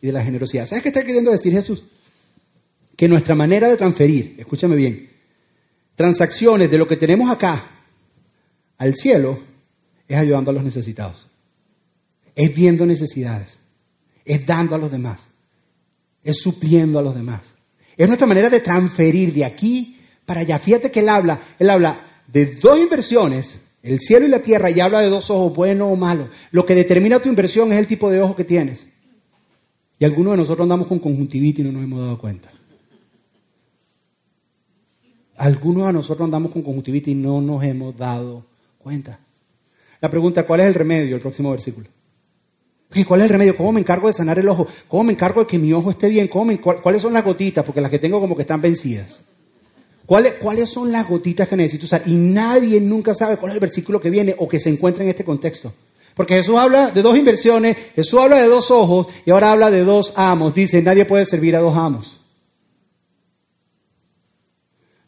[0.00, 0.66] y de la generosidad.
[0.66, 1.84] ¿Sabes qué está queriendo decir Jesús?
[2.96, 5.10] Que nuestra manera de transferir, escúchame bien,
[5.94, 7.79] transacciones de lo que tenemos acá
[8.80, 9.38] al cielo
[10.08, 11.26] es ayudando a los necesitados.
[12.34, 13.58] Es viendo necesidades.
[14.24, 15.28] Es dando a los demás.
[16.24, 17.40] Es supliendo a los demás.
[17.98, 20.58] Es nuestra manera de transferir de aquí para allá.
[20.58, 24.80] Fíjate que él habla, él habla de dos inversiones, el cielo y la tierra, y
[24.80, 26.26] habla de dos ojos, bueno o malo.
[26.50, 28.86] Lo que determina tu inversión es el tipo de ojo que tienes.
[29.98, 32.50] Y algunos de nosotros andamos con conjuntivitis y no nos hemos dado cuenta.
[35.36, 38.49] Algunos de nosotros andamos con conjuntivitis y no nos hemos dado
[38.82, 39.18] cuenta.
[40.00, 41.16] La pregunta, ¿cuál es el remedio?
[41.16, 41.88] El próximo versículo.
[43.06, 43.56] ¿Cuál es el remedio?
[43.56, 44.66] ¿Cómo me encargo de sanar el ojo?
[44.88, 46.28] ¿Cómo me encargo de que mi ojo esté bien?
[46.28, 47.64] ¿Cuáles son las gotitas?
[47.64, 49.20] Porque las que tengo como que están vencidas.
[50.06, 52.02] ¿Cuáles, ¿Cuáles son las gotitas que necesito usar?
[52.06, 55.10] Y nadie nunca sabe cuál es el versículo que viene o que se encuentra en
[55.10, 55.72] este contexto.
[56.14, 59.84] Porque Jesús habla de dos inversiones, Jesús habla de dos ojos y ahora habla de
[59.84, 60.52] dos amos.
[60.52, 62.20] Dice, nadie puede servir a dos amos.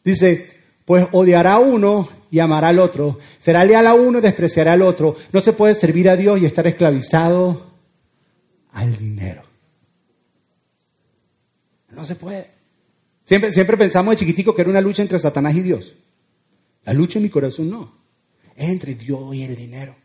[0.05, 0.49] Dice,
[0.85, 3.19] pues odiará uno y amará al otro.
[3.39, 5.15] Será leal a uno y despreciará al otro.
[5.31, 7.73] No se puede servir a Dios y estar esclavizado
[8.71, 9.43] al dinero.
[11.91, 12.49] No se puede.
[13.23, 15.93] Siempre, siempre pensamos de chiquitico que era una lucha entre Satanás y Dios.
[16.85, 17.93] La lucha en mi corazón no.
[18.55, 19.95] Es entre Dios y el dinero.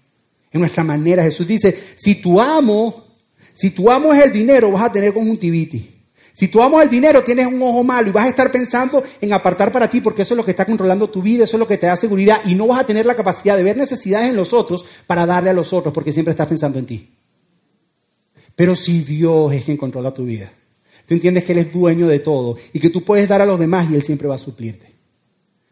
[0.52, 3.06] En nuestra manera, Jesús dice, si tu amo,
[3.54, 5.82] si tu amo es el dinero, vas a tener conjuntivitis.
[6.38, 9.32] Si tú amas el dinero, tienes un ojo malo y vas a estar pensando en
[9.32, 11.66] apartar para ti porque eso es lo que está controlando tu vida, eso es lo
[11.66, 14.36] que te da seguridad y no vas a tener la capacidad de ver necesidades en
[14.36, 17.10] los otros para darle a los otros porque siempre estás pensando en ti.
[18.54, 20.52] Pero si Dios es quien controla tu vida,
[21.06, 23.58] tú entiendes que Él es dueño de todo y que tú puedes dar a los
[23.58, 24.92] demás y Él siempre va a suplirte.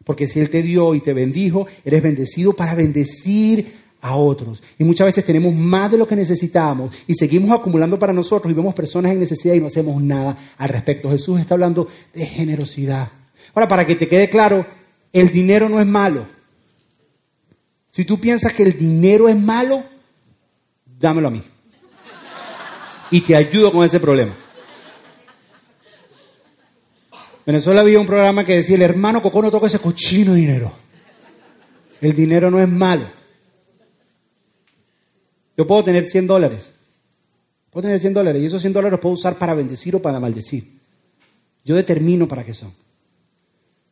[0.03, 3.73] Porque si Él te dio y te bendijo, eres bendecido para bendecir
[4.07, 4.63] a otros.
[4.77, 8.55] Y muchas veces tenemos más de lo que necesitamos y seguimos acumulando para nosotros y
[8.55, 11.09] vemos personas en necesidad y no hacemos nada al respecto.
[11.09, 13.09] Jesús está hablando de generosidad.
[13.53, 14.65] Ahora, para que te quede claro,
[15.11, 16.25] el dinero no es malo.
[17.89, 19.83] Si tú piensas que el dinero es malo,
[20.99, 21.43] dámelo a mí
[23.11, 24.33] y te ayudo con ese problema.
[27.11, 30.71] En Venezuela había un programa que decía, el hermano Coco no toca ese cochino dinero.
[32.01, 33.05] El dinero no es malo.
[35.57, 36.71] Yo puedo tener 100 dólares.
[37.71, 40.19] Puedo tener 100 dólares y esos 100 dólares los puedo usar para bendecir o para
[40.19, 40.77] maldecir.
[41.65, 42.71] Yo determino para qué son.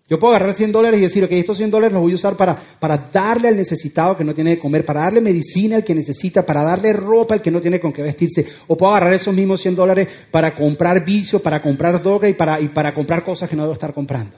[0.07, 2.37] Yo puedo agarrar 100 dólares y decir, ok, estos 100 dólares los voy a usar
[2.37, 5.95] para, para darle al necesitado que no tiene de comer, para darle medicina al que
[5.95, 8.45] necesita, para darle ropa al que no tiene con qué vestirse.
[8.67, 12.61] O puedo agarrar esos mismos 100 dólares para comprar vicio, para comprar droga y para,
[12.61, 14.35] y para comprar cosas que no debo estar comprando.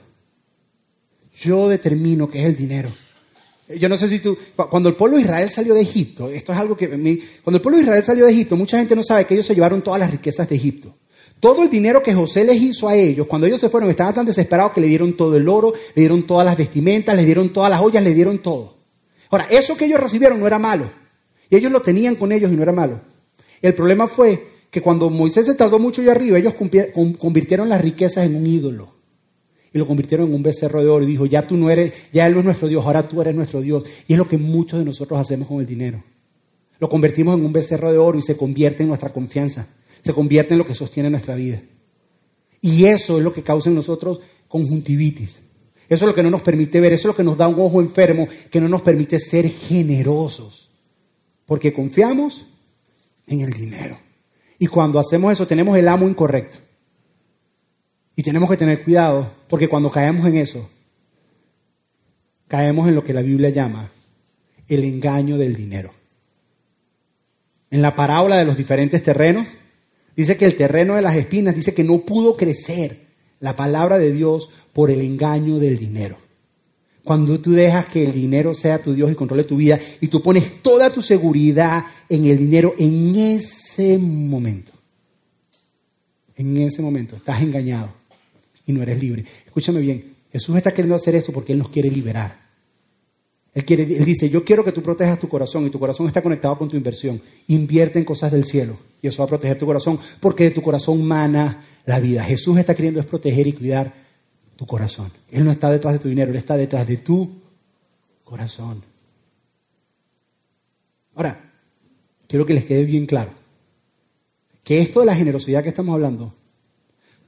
[1.38, 2.90] Yo determino qué es el dinero.
[3.76, 4.36] Yo no sé si tú,
[4.70, 7.76] cuando el pueblo de Israel salió de Egipto, esto es algo que, cuando el pueblo
[7.76, 10.10] de Israel salió de Egipto, mucha gente no sabe que ellos se llevaron todas las
[10.10, 10.94] riquezas de Egipto.
[11.38, 14.26] Todo el dinero que José les hizo a ellos, cuando ellos se fueron, estaban tan
[14.26, 17.70] desesperados que le dieron todo el oro, le dieron todas las vestimentas, le dieron todas
[17.70, 18.74] las ollas, le dieron todo.
[19.30, 20.90] Ahora, eso que ellos recibieron no era malo.
[21.50, 23.00] Y ellos lo tenían con ellos y no era malo.
[23.60, 26.54] El problema fue que cuando Moisés se tardó mucho allá arriba, ellos
[27.18, 28.97] convirtieron las riquezas en un ídolo.
[29.78, 32.34] Lo convirtieron en un becerro de oro y dijo, ya tú no eres, ya él
[32.34, 33.84] no es nuestro Dios, ahora tú eres nuestro Dios.
[34.06, 36.02] Y es lo que muchos de nosotros hacemos con el dinero.
[36.78, 39.68] Lo convertimos en un becerro de oro y se convierte en nuestra confianza
[40.04, 41.60] se convierte en lo que sostiene nuestra vida.
[42.60, 45.40] Y eso es lo que causa en nosotros conjuntivitis.
[45.88, 47.60] Eso es lo que no nos permite ver, eso es lo que nos da un
[47.60, 50.70] ojo enfermo, que no nos permite ser generosos.
[51.46, 52.46] Porque confiamos
[53.26, 53.98] en el dinero.
[54.58, 56.58] Y cuando hacemos eso tenemos el amo incorrecto.
[58.18, 60.68] Y tenemos que tener cuidado, porque cuando caemos en eso,
[62.48, 63.88] caemos en lo que la Biblia llama
[64.66, 65.94] el engaño del dinero.
[67.70, 69.56] En la parábola de los diferentes terrenos,
[70.18, 72.98] Dice que el terreno de las espinas dice que no pudo crecer
[73.38, 76.18] la palabra de Dios por el engaño del dinero.
[77.04, 80.20] Cuando tú dejas que el dinero sea tu Dios y controle tu vida y tú
[80.20, 84.72] pones toda tu seguridad en el dinero en ese momento.
[86.34, 87.92] En ese momento estás engañado
[88.68, 89.24] y no eres libre.
[89.46, 92.46] Escúchame bien, Jesús está queriendo hacer esto porque Él nos quiere liberar.
[93.54, 96.22] Él, quiere, él dice, yo quiero que tú protejas tu corazón y tu corazón está
[96.22, 97.20] conectado con tu inversión.
[97.48, 100.62] Invierte en cosas del cielo y eso va a proteger tu corazón porque de tu
[100.62, 102.22] corazón mana la vida.
[102.22, 103.92] Jesús está queriendo es proteger y cuidar
[104.54, 105.10] tu corazón.
[105.32, 107.30] Él no está detrás de tu dinero, Él está detrás de tu
[108.22, 108.82] corazón.
[111.16, 111.52] Ahora,
[112.28, 113.32] quiero que les quede bien claro
[114.62, 116.32] que esto de la generosidad que estamos hablando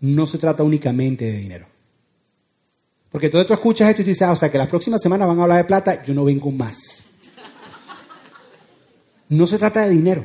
[0.00, 1.66] no se trata únicamente de dinero.
[3.10, 5.26] Porque todo tú escuchas esto y tú dices, ah, o sea, que la próxima semana
[5.26, 7.04] van a hablar de plata, yo no vengo más.
[9.28, 10.24] No se trata de dinero.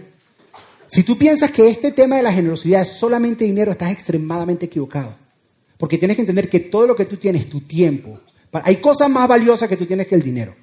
[0.87, 5.15] Si tú piensas que este tema de la generosidad es solamente dinero, estás extremadamente equivocado.
[5.77, 8.19] Porque tienes que entender que todo lo que tú tienes, tu tiempo,
[8.51, 10.55] hay cosas más valiosas que tú tienes que el dinero,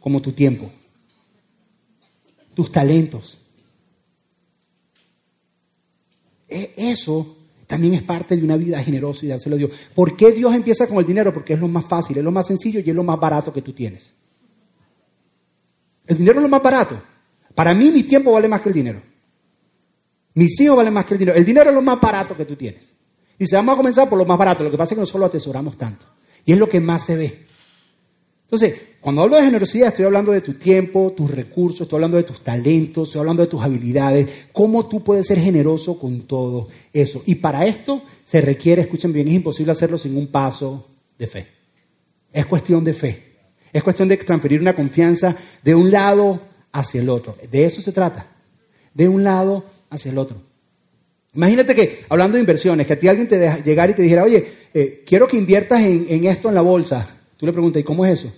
[0.00, 0.70] como tu tiempo,
[2.54, 3.38] tus talentos.
[6.48, 7.37] E, eso
[7.68, 9.70] también es parte de una vida generosa y dárselo a Dios.
[9.94, 11.34] ¿Por qué Dios empieza con el dinero?
[11.34, 13.60] Porque es lo más fácil, es lo más sencillo y es lo más barato que
[13.60, 14.10] tú tienes.
[16.06, 16.98] El dinero es lo más barato.
[17.54, 19.02] Para mí mi tiempo vale más que el dinero.
[20.32, 21.36] Mis hijos valen más que el dinero.
[21.36, 22.84] El dinero es lo más barato que tú tienes.
[23.38, 24.64] Y se vamos a comenzar por lo más barato.
[24.64, 26.06] Lo que pasa es que nosotros lo atesoramos tanto.
[26.46, 27.46] Y es lo que más se ve.
[28.48, 32.22] Entonces, cuando hablo de generosidad, estoy hablando de tu tiempo, tus recursos, estoy hablando de
[32.22, 37.22] tus talentos, estoy hablando de tus habilidades, cómo tú puedes ser generoso con todo eso.
[37.26, 40.86] Y para esto se requiere, escuchen bien, es imposible hacerlo sin un paso
[41.18, 41.48] de fe.
[42.32, 43.28] Es cuestión de fe.
[43.70, 46.40] Es cuestión de transferir una confianza de un lado
[46.72, 47.36] hacia el otro.
[47.50, 48.26] De eso se trata.
[48.94, 50.40] De un lado hacia el otro.
[51.34, 54.24] Imagínate que, hablando de inversiones, que a ti alguien te deja llegar y te dijera,
[54.24, 57.17] oye, eh, quiero que inviertas en, esto en la bolsa.
[57.38, 58.32] Tú le preguntas, ¿y cómo es eso?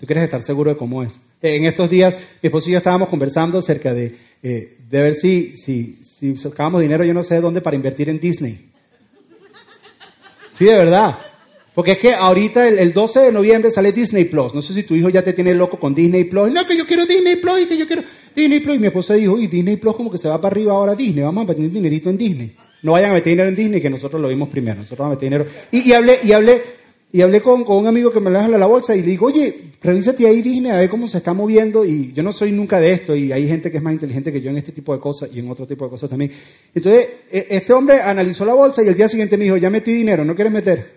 [0.00, 1.20] Tú quieres estar seguro de cómo es.
[1.42, 5.54] En estos días, mi esposo y yo estábamos conversando acerca de, eh, de ver si,
[5.56, 8.70] si, si sacábamos dinero, yo no sé dónde, para invertir en Disney.
[10.56, 11.18] Sí, de verdad.
[11.74, 14.54] Porque es que ahorita el, 12 de noviembre sale Disney Plus.
[14.54, 16.52] No sé si tu hijo ya te tiene loco con Disney Plus.
[16.52, 18.02] No, que yo quiero Disney Plus y que yo quiero
[18.36, 18.76] Disney Plus.
[18.76, 21.24] Y mi esposa dijo, y Disney Plus como que se va para arriba ahora Disney.
[21.24, 22.54] Vamos a meter dinerito en Disney.
[22.82, 24.80] No vayan a meter dinero en Disney, que nosotros lo vimos primero.
[24.80, 25.50] Nosotros vamos a meter dinero.
[25.70, 26.62] Y, hablé, y hablé,
[27.14, 29.72] y hablé con, un amigo que me lo deja la bolsa y le digo, oye,
[29.82, 31.84] revísate ahí Disney a ver cómo se está moviendo.
[31.84, 33.14] Y yo no soy nunca de esto.
[33.14, 35.40] Y hay gente que es más inteligente que yo en este tipo de cosas y
[35.40, 36.32] en otro tipo de cosas también.
[36.74, 39.92] Entonces, e, este hombre analizó la bolsa y el día siguiente me dijo, ya metí
[39.92, 40.90] dinero, ¿no quieres meter?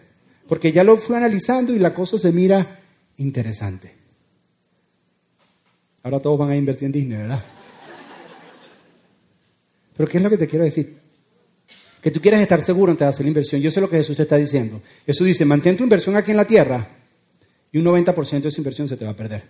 [0.48, 2.80] Porque ya lo fui analizando y la cosa se mira
[3.18, 3.94] interesante.
[6.02, 7.44] Ahora todos van a invertir en Disney, ¿verdad?
[9.98, 11.05] Pero ¿qué es lo que te quiero decir?
[12.06, 13.62] Que tú quieres estar seguro antes de hacer la inversión.
[13.62, 14.80] Yo sé lo que Jesús te está diciendo.
[15.08, 16.88] Jesús dice, mantén tu inversión aquí en la tierra
[17.72, 19.42] y un 90% de esa inversión se te va a perder.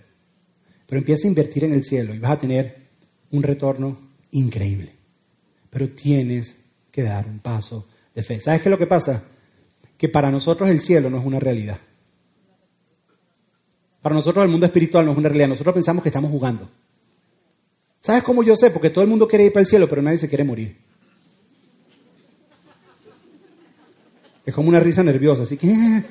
[0.87, 2.77] Pero empieza a invertir en el cielo y vas a tener
[3.31, 3.97] un retorno
[4.31, 4.93] increíble.
[5.69, 6.55] Pero tienes
[6.93, 8.39] que dar un paso de fe.
[8.39, 9.21] ¿Sabes qué es lo que pasa?
[9.97, 11.79] que para nosotros el cielo no es una realidad.
[14.01, 15.49] Para nosotros el mundo espiritual no es una realidad.
[15.49, 16.69] Nosotros pensamos que estamos jugando.
[18.01, 18.69] ¿Sabes cómo yo sé?
[18.69, 20.77] Porque todo el mundo quiere ir para el cielo, pero nadie se quiere morir.
[24.45, 26.03] Es como una risa nerviosa, así que...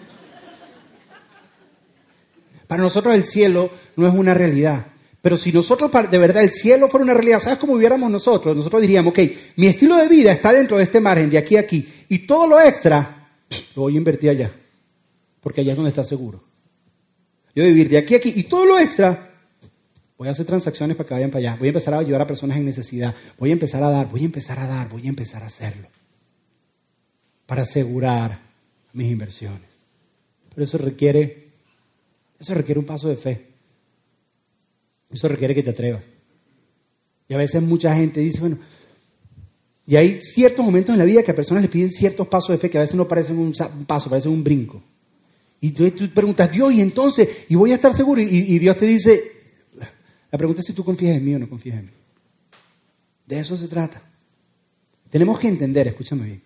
[2.66, 4.86] Para nosotros el cielo no es una realidad.
[5.24, 8.54] Pero si nosotros de verdad el cielo fuera una realidad, ¿sabes cómo hubiéramos nosotros?
[8.54, 9.20] Nosotros diríamos, ok,
[9.56, 12.46] mi estilo de vida está dentro de este margen, de aquí a aquí, y todo
[12.46, 13.30] lo extra
[13.74, 14.52] lo voy a invertir allá,
[15.40, 16.44] porque allá es donde está seguro.
[17.54, 19.30] Yo voy a vivir de aquí a aquí y todo lo extra,
[20.18, 21.56] voy a hacer transacciones para que vayan para allá.
[21.58, 23.14] Voy a empezar a ayudar a personas en necesidad.
[23.38, 25.88] Voy a empezar a dar, voy a empezar a dar, voy a empezar a hacerlo.
[27.46, 28.40] Para asegurar
[28.92, 29.68] mis inversiones.
[30.50, 31.48] Pero eso requiere,
[32.38, 33.46] eso requiere un paso de fe.
[35.10, 36.04] Eso requiere que te atrevas.
[37.28, 38.58] Y a veces mucha gente dice, bueno,
[39.86, 42.58] y hay ciertos momentos en la vida que a personas les piden ciertos pasos de
[42.58, 43.52] fe que a veces no parecen un
[43.86, 44.82] paso, parecen un brinco.
[45.60, 48.20] Y tú, preguntas, Dios, y entonces, y voy a estar seguro.
[48.20, 49.22] Y, Dios te dice,
[50.30, 51.92] la pregunta es si tú confías en mí o no confías en mí.
[53.26, 54.02] De eso se trata.
[55.08, 56.42] Tenemos que entender, escúchame bien,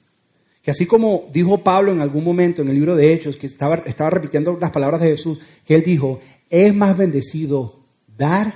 [0.69, 3.77] que así como dijo Pablo en algún momento en el libro de Hechos, que estaba,
[3.87, 7.87] estaba repitiendo las palabras de Jesús, que él dijo, es más bendecido
[8.19, 8.53] dar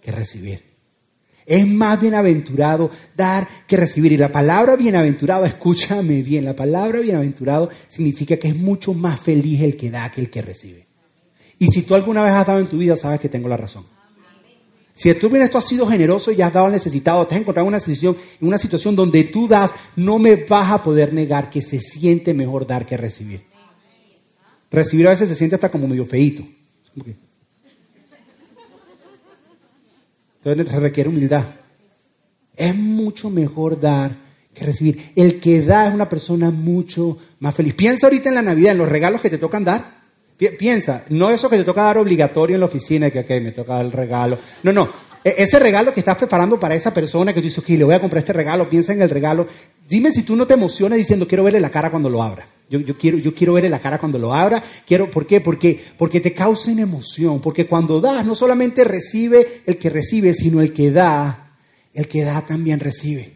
[0.00, 0.62] que recibir.
[1.44, 4.12] Es más bienaventurado dar que recibir.
[4.12, 9.60] Y la palabra bienaventurado, escúchame bien, la palabra bienaventurado significa que es mucho más feliz
[9.62, 10.86] el que da que el que recibe.
[11.58, 13.84] Y si tú alguna vez has dado en tu vida, sabes que tengo la razón.
[14.94, 17.66] Si tú vienes, tú has sido generoso y has dado al necesitado, te has encontrado
[17.66, 21.50] en una, situación, en una situación donde tú das, no me vas a poder negar
[21.50, 23.42] que se siente mejor dar que recibir.
[24.70, 26.44] Recibir a veces se siente hasta como medio feito.
[30.44, 31.44] Entonces se requiere humildad.
[32.56, 34.16] Es mucho mejor dar
[34.54, 35.12] que recibir.
[35.16, 37.74] El que da es una persona mucho más feliz.
[37.74, 40.03] Piensa ahorita en la Navidad, en los regalos que te tocan dar.
[40.36, 43.80] Piensa, no eso que te toca dar obligatorio en la oficina, que okay, me toca
[43.80, 44.36] el regalo.
[44.64, 44.88] No, no.
[45.24, 47.94] E-, ese regalo que estás preparando para esa persona que tú dices, ok, le voy
[47.94, 49.46] a comprar este regalo, piensa en el regalo.
[49.88, 52.46] Dime si tú no te emocionas diciendo, quiero verle la cara cuando lo abra.
[52.68, 54.62] Yo, quiero, yo quiero verle la cara cuando lo abra.
[54.86, 55.40] Quiero, ¿Por qué?
[55.40, 57.40] Porque, porque te causen emoción.
[57.40, 61.56] Porque cuando das, no solamente recibe el que recibe, sino el que da,
[61.92, 63.32] el que da también recibe.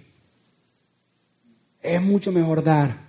[1.82, 3.07] Es mucho mejor dar.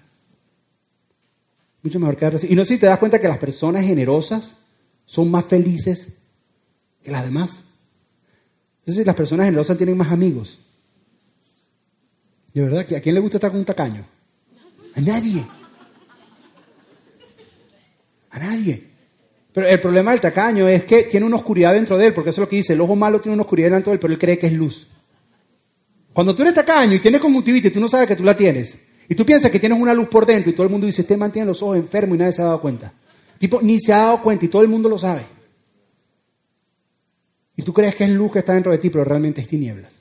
[1.81, 2.47] Mucho mejor que.
[2.47, 4.55] Y no sé si te das cuenta que las personas generosas
[5.05, 6.09] son más felices
[7.03, 7.59] que las demás.
[8.79, 10.59] Entonces las personas generosas tienen más amigos.
[12.53, 14.05] De verdad, ¿a quién le gusta estar con un tacaño?
[14.95, 15.45] A nadie.
[18.31, 18.89] A nadie.
[19.53, 22.41] Pero el problema del tacaño es que tiene una oscuridad dentro de él, porque eso
[22.41, 24.19] es lo que dice, el ojo malo tiene una oscuridad dentro de él, pero él
[24.19, 24.87] cree que es luz.
[26.13, 28.77] Cuando tú eres tacaño y tienes conjuntivitis tú no sabes que tú la tienes,
[29.09, 31.17] y tú piensas que tienes una luz por dentro y todo el mundo dice, usted
[31.17, 32.93] mantiene los ojos enfermos y nadie se ha dado cuenta.
[33.39, 35.25] Tipo, ni se ha dado cuenta y todo el mundo lo sabe.
[37.55, 39.93] Y tú crees que es luz que está dentro de ti, pero realmente es tinieblas.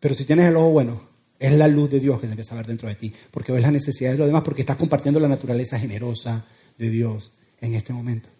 [0.00, 1.00] Pero si tienes el ojo bueno,
[1.38, 3.60] es la luz de Dios que se empieza a ver dentro de ti, porque ves
[3.60, 6.46] las necesidades de los demás, porque estás compartiendo la naturaleza generosa
[6.78, 8.30] de Dios en este momento.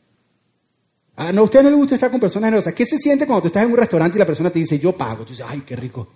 [1.17, 2.73] Ah, no, a usted no le gusta estar con personas generosas.
[2.73, 4.93] ¿Qué se siente cuando tú estás en un restaurante y la persona te dice, yo
[4.97, 5.25] pago?
[5.25, 6.09] Tú dices, ay, qué rico.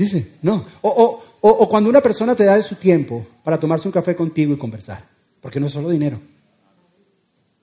[0.00, 0.64] Dice, no.
[0.80, 4.54] O, o, cuando una persona te da de su tiempo para tomarse un café contigo
[4.54, 5.04] y conversar,
[5.42, 6.18] porque no es solo dinero.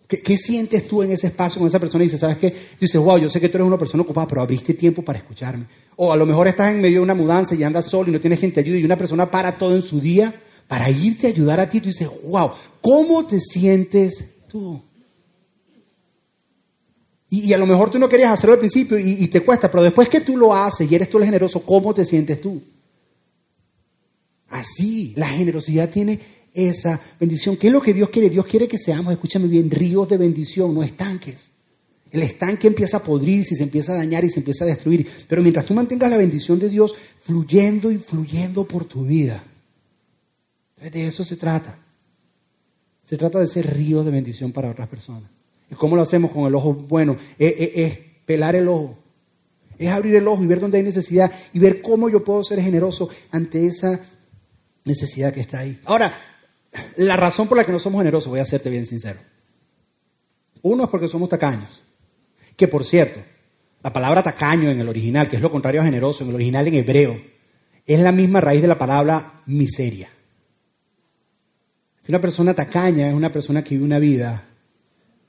[0.08, 2.04] ¿Qué, sientes tú en ese espacio con esa persona?
[2.04, 2.56] Y dices, ¿sabes qué?
[2.80, 5.66] dices, wow, yo sé que tú eres una persona ocupada, pero abriste tiempo para escucharme.
[5.96, 8.20] O a lo mejor estás en medio de una mudanza y andas solo y no
[8.20, 10.34] tienes gente ayuda y una persona para todo en su día
[10.68, 11.82] para irte a ayudar a ti.
[11.82, 14.82] Tú dices, wow, ¿cómo te sientes tú?
[17.30, 20.08] Y, a lo mejor tú no querías hacerlo al principio y, te cuesta, pero después
[20.08, 22.62] que tú lo haces y eres tú el generoso, ¿cómo te sientes tú?
[24.50, 26.20] Así, la generosidad tiene
[26.54, 27.58] esa bendición.
[27.58, 28.30] ¿Qué es lo que Dios quiere?
[28.30, 31.50] Dios quiere que seamos, escúchame bien, ríos de bendición, no estanques.
[32.12, 35.06] El estanque empieza a podrirse se empieza a dañar y se empieza a destruir.
[35.28, 39.44] Pero mientras tú mantengas la bendición de Dios fluyendo y fluyendo por tu vida,
[40.82, 41.78] de eso se trata.
[43.04, 45.37] Se trata de ser ríos de bendición para otras personas.
[45.70, 47.18] ¿Y cómo lo hacemos con el ojo bueno?
[47.38, 48.98] Es, es pelar el ojo.
[49.78, 52.62] Es abrir el ojo y ver dónde hay necesidad y ver cómo yo puedo ser
[52.62, 54.00] generoso ante esa
[54.86, 55.80] necesidad que está ahí.
[55.86, 56.14] Ahora,
[56.96, 59.20] la razón por la que no somos generosos, voy a serte bien sincero.
[60.62, 61.84] Uno es porque somos tacaños.
[62.56, 63.20] Que por cierto,
[63.84, 66.68] la palabra tacaño en el original, que es lo contrario a generoso, en el original
[66.68, 67.22] en hebreo,
[67.86, 70.10] es la misma raíz de la palabra miseria.
[72.08, 74.44] Una persona tacaña es una persona que vive una vida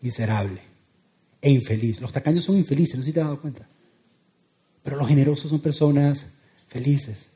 [0.00, 0.60] miserable
[1.40, 2.00] e infeliz.
[2.00, 3.68] Los tacaños son infelices, no sé si te has dado cuenta.
[4.82, 6.32] Pero los generosos son personas
[6.68, 7.26] felices.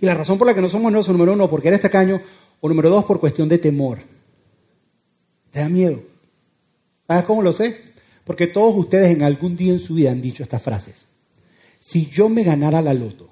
[0.00, 2.20] Y la razón por la que no somos generosos, número uno, porque eres tacaño,
[2.60, 3.98] o número dos, por cuestión de temor.
[5.50, 6.02] Te da miedo.
[7.06, 7.76] ¿Sabes cómo lo sé?
[8.24, 11.06] Porque todos ustedes en algún día en su vida han dicho estas frases.
[11.80, 13.29] Si yo me ganara la loto,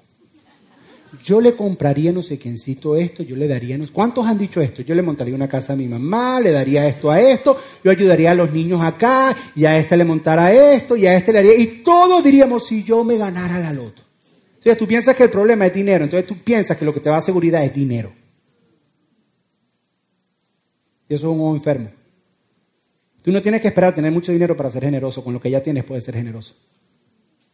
[1.23, 4.81] yo le compraría no sé quiéncito esto, yo le daría no ¿Cuántos han dicho esto?
[4.81, 8.31] Yo le montaría una casa a mi mamá, le daría esto a esto, yo ayudaría
[8.31, 11.55] a los niños acá, y a este le montara esto, y a este le haría...
[11.55, 14.03] Y todos diríamos, si yo me ganara la loto.
[14.59, 17.09] Sea, tú piensas que el problema es dinero, entonces tú piensas que lo que te
[17.09, 18.11] va a seguridad es dinero.
[21.07, 21.89] Y eso es un ojo enfermo.
[23.23, 25.23] Tú no tienes que esperar tener mucho dinero para ser generoso.
[25.23, 26.55] Con lo que ya tienes puedes ser generoso.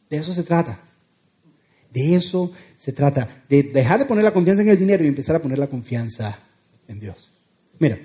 [0.09, 0.77] De eso se trata.
[1.95, 3.27] De eso se trata.
[3.49, 6.37] De dejar de poner la confianza en el dinero y empezar a poner la confianza
[6.89, 7.31] en Dios.
[7.79, 7.97] Mira,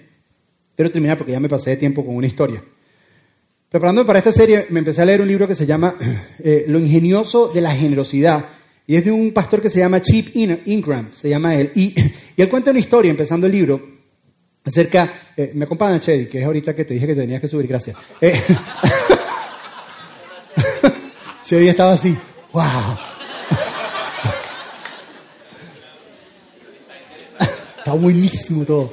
[0.76, 2.62] quiero terminar porque ya me pasé de tiempo con una historia.
[3.68, 5.96] Preparándome para esta serie, me empecé a leer un libro que se llama
[6.38, 8.44] eh, Lo ingenioso de la generosidad.
[8.87, 11.72] Y es de un pastor que se llama Chip Ingram, se llama él.
[11.74, 11.92] Y,
[12.37, 13.85] y él cuenta una historia, empezando el libro,
[14.64, 17.66] acerca, eh, me acompaña Chedi, que es ahorita que te dije que tenías que subir,
[17.66, 17.96] gracias.
[18.20, 18.35] Eh,
[21.44, 22.16] Chedi estaba así,
[22.53, 23.09] wow.
[27.90, 28.88] Está buenísimo todo.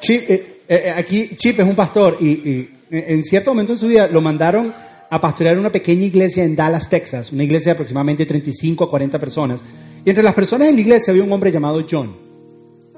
[0.00, 4.20] Chip, eh, aquí Chip es un pastor y, en cierto momento en su vida lo
[4.20, 4.74] mandaron
[5.08, 9.16] a pastorear una pequeña iglesia en Dallas, Texas, una iglesia de aproximadamente 35 a 40
[9.20, 9.60] personas.
[10.04, 12.12] Y entre las personas en la iglesia había un hombre llamado John.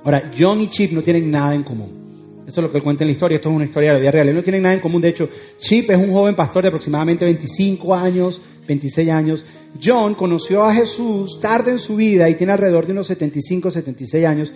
[0.02, 2.44] Ahora, John y Chip no tienen nada en común.
[2.46, 4.00] Esto es lo que él cuenta en la historia, esto es una historia de la
[4.00, 4.34] vida real.
[4.34, 5.02] no tienen nada en común.
[5.02, 5.28] De hecho,
[5.58, 9.44] Chip es un joven pastor de aproximadamente 25 años, 26 años.
[9.82, 14.26] John conoció a Jesús tarde en su vida y tiene alrededor de unos 75, 76
[14.26, 14.52] años.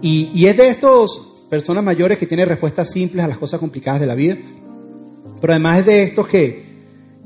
[0.00, 4.06] Y, es de estos personas mayores que tienen respuestas simples a las cosas complicadas de
[4.06, 4.36] la vida.
[5.40, 6.64] Pero además es de estos que,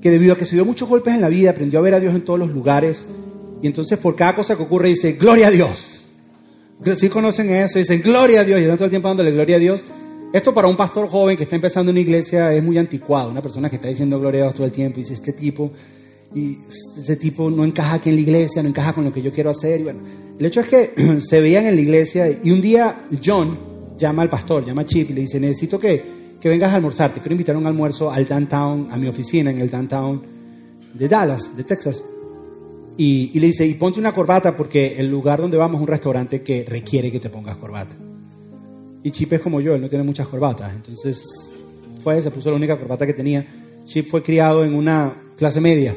[0.00, 2.00] que debido a que se dio muchos golpes en la vida, aprendió a ver a
[2.00, 3.04] Dios en todos los lugares.
[3.62, 6.02] Y entonces por cada cosa que ocurre dice, gloria a Dios.
[6.96, 9.60] Si conocen eso, dicen gloria a Dios y están todo el tiempo dándole gloria a
[9.60, 9.84] Dios.
[10.32, 13.30] Esto para un pastor joven que está empezando una iglesia es muy anticuado.
[13.30, 15.70] Una persona que está diciendo gloria a Dios todo el tiempo y dice, este tipo,
[16.34, 16.58] y
[16.98, 19.50] ese tipo no encaja aquí en la iglesia, no encaja con lo que yo quiero
[19.50, 19.80] hacer.
[19.80, 20.00] Y bueno,
[20.38, 23.56] el hecho es que se veían en la iglesia y un día John
[23.98, 26.02] llama al pastor, llama a Chip y le dice, necesito que,
[26.40, 29.50] que vengas a almorzar, te quiero invitar a un almuerzo al downtown, a mi oficina
[29.50, 30.22] en el downtown
[30.94, 32.02] de Dallas, de Texas.
[32.96, 36.42] Y, le dice, y ponte una corbata porque el lugar donde vamos es un restaurante
[36.42, 37.96] que requiere que te pongas corbata.
[39.02, 40.72] Y Chip es como yo, él no tiene muchas corbatas.
[40.74, 41.24] Entonces
[42.02, 43.46] fue, se puso la única corbata que tenía.
[43.86, 45.94] Chip fue criado en una clase media.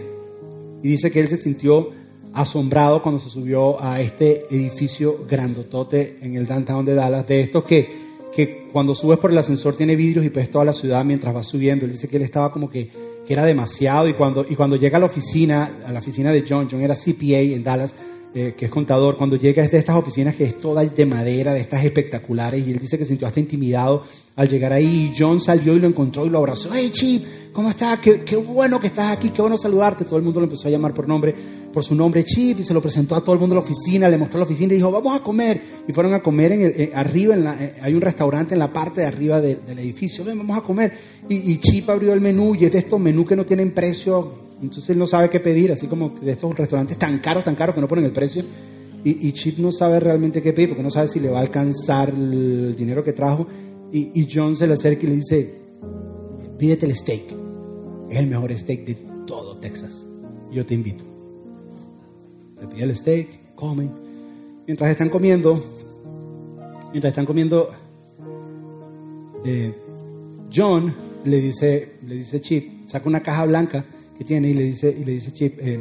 [0.86, 1.90] Y dice que él se sintió
[2.32, 7.64] asombrado cuando se subió a este edificio grandotote en el downtown de Dallas, de estos
[7.64, 7.90] que,
[8.32, 11.48] que cuando subes por el ascensor tiene vidrios y ves toda la ciudad mientras vas
[11.48, 11.86] subiendo.
[11.86, 12.92] Él dice que él estaba como que,
[13.26, 16.46] que era demasiado y cuando, y cuando llega a la oficina, a la oficina de
[16.48, 17.96] John, John era CPA en Dallas,
[18.38, 21.54] eh, que es contador, cuando llega es de estas oficinas que es toda de madera,
[21.54, 24.04] de estas espectaculares, y él dice que se sintió hasta intimidado
[24.36, 27.24] al llegar ahí, y John salió y lo encontró y lo abrazó, hey Chip,
[27.54, 27.98] ¿cómo estás?
[28.00, 30.72] Qué, qué bueno que estás aquí, qué bueno saludarte, todo el mundo lo empezó a
[30.72, 31.34] llamar por nombre,
[31.72, 34.10] por su nombre Chip, y se lo presentó a todo el mundo en la oficina,
[34.10, 36.74] le mostró la oficina y dijo, vamos a comer, y fueron a comer en el,
[36.76, 40.58] eh, arriba, eh, hay un restaurante en la parte de arriba del edificio, ven, vamos
[40.58, 40.92] a comer,
[41.30, 44.45] y, y Chip abrió el menú, y es de estos menús que no tienen precio,
[44.62, 47.76] entonces él no sabe qué pedir, así como de estos restaurantes tan caros, tan caros
[47.76, 48.44] que no ponen el precio.
[49.04, 52.10] Y, Chip no sabe realmente qué pedir porque no sabe si le va a alcanzar
[52.10, 53.46] el dinero que trajo.
[53.92, 55.54] Y, John se le acerca y le dice,
[56.58, 57.22] pídete el steak.
[58.10, 58.96] Es el mejor steak de
[59.28, 60.04] todo Texas.
[60.52, 61.04] Yo te invito.
[62.60, 63.92] Le pide el steak, comen.
[64.66, 65.64] Mientras están comiendo,
[66.92, 67.70] mientras están comiendo,
[69.46, 69.76] eh,
[70.52, 70.92] John
[71.26, 73.86] le dice, le dice Chip, saca una caja blanca
[74.18, 75.80] que tiene y le dice, y le dice Chip, eh,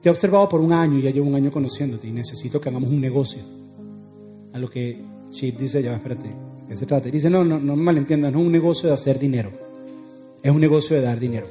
[0.00, 2.68] te he observado por un año y ya llevo un año conociéndote y necesito que
[2.68, 3.42] hagamos un negocio.
[4.52, 6.30] A lo que Chip dice, ya, espérate,
[6.68, 7.08] ¿qué se trata?
[7.08, 9.50] Y dice, no, no, no me malentiendas, no es un negocio de hacer dinero,
[10.42, 11.46] es un negocio de dar dinero.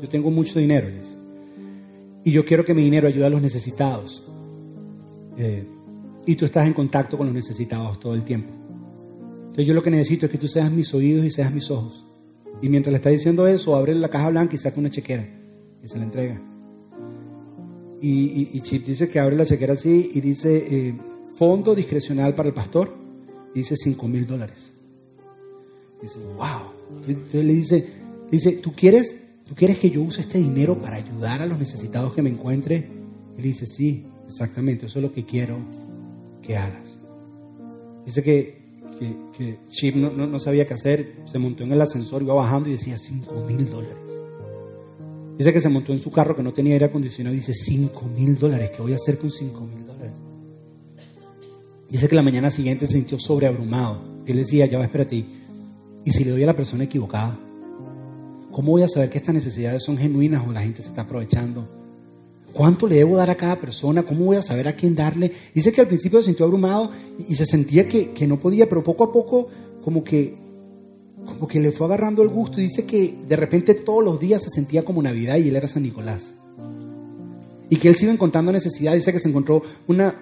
[0.00, 0.88] Yo tengo mucho dinero,
[2.24, 4.22] y yo quiero que mi dinero ayude a los necesitados.
[5.36, 5.66] Eh,
[6.26, 8.52] y tú estás en contacto con los necesitados todo el tiempo.
[9.40, 12.04] Entonces yo lo que necesito es que tú seas mis oídos y seas mis ojos.
[12.60, 15.26] Y mientras le está diciendo eso, abre la caja blanca y saca una chequera
[15.82, 16.40] y se la entrega.
[18.00, 20.94] Y, Chip dice que abre la chequera así y dice eh,
[21.36, 22.92] fondo discrecional para el pastor.
[23.54, 24.72] Dice 5 mil dólares.
[26.00, 27.00] Dice, wow.
[27.06, 27.86] Entonces le dice,
[28.30, 32.12] dice, ¿tú quieres, ¿tú quieres que yo use este dinero para ayudar a los necesitados
[32.12, 32.88] que me encuentre?
[33.38, 35.56] Y le dice, sí, exactamente, eso es lo que quiero
[36.42, 36.98] que hagas.
[38.04, 38.61] Dice que,
[39.36, 42.72] que, Chip no, no, sabía qué hacer, se montó en el ascensor, iba bajando y
[42.72, 43.96] decía 5 mil dólares.
[45.38, 48.02] Dice que se montó en su carro que no tenía aire acondicionado y dice, 5
[48.16, 50.14] mil dólares, ¿qué voy a hacer con 5 mil dólares?
[51.88, 54.22] Dice que la mañana siguiente se sintió sobreabrumado.
[54.26, 55.24] Él decía, ya va, espérate,
[56.04, 57.38] ¿y si le doy a la persona equivocada?
[58.50, 61.81] ¿Cómo voy a saber que estas necesidades son genuinas o la gente se está aprovechando?
[62.52, 64.02] ¿Cuánto le debo dar a cada persona?
[64.02, 65.32] ¿Cómo voy a saber a quién darle?
[65.54, 68.84] Dice que al principio se sintió abrumado y, se sentía que, que no podía, pero
[68.84, 69.48] poco a poco
[69.82, 70.40] como que
[71.24, 74.42] como que le fue agarrando el gusto y dice que de repente todos los días
[74.42, 76.32] se sentía como Navidad y él era San Nicolás
[77.72, 78.92] y que él se iba encontrando necesidad.
[78.92, 80.14] Dice que se encontró una,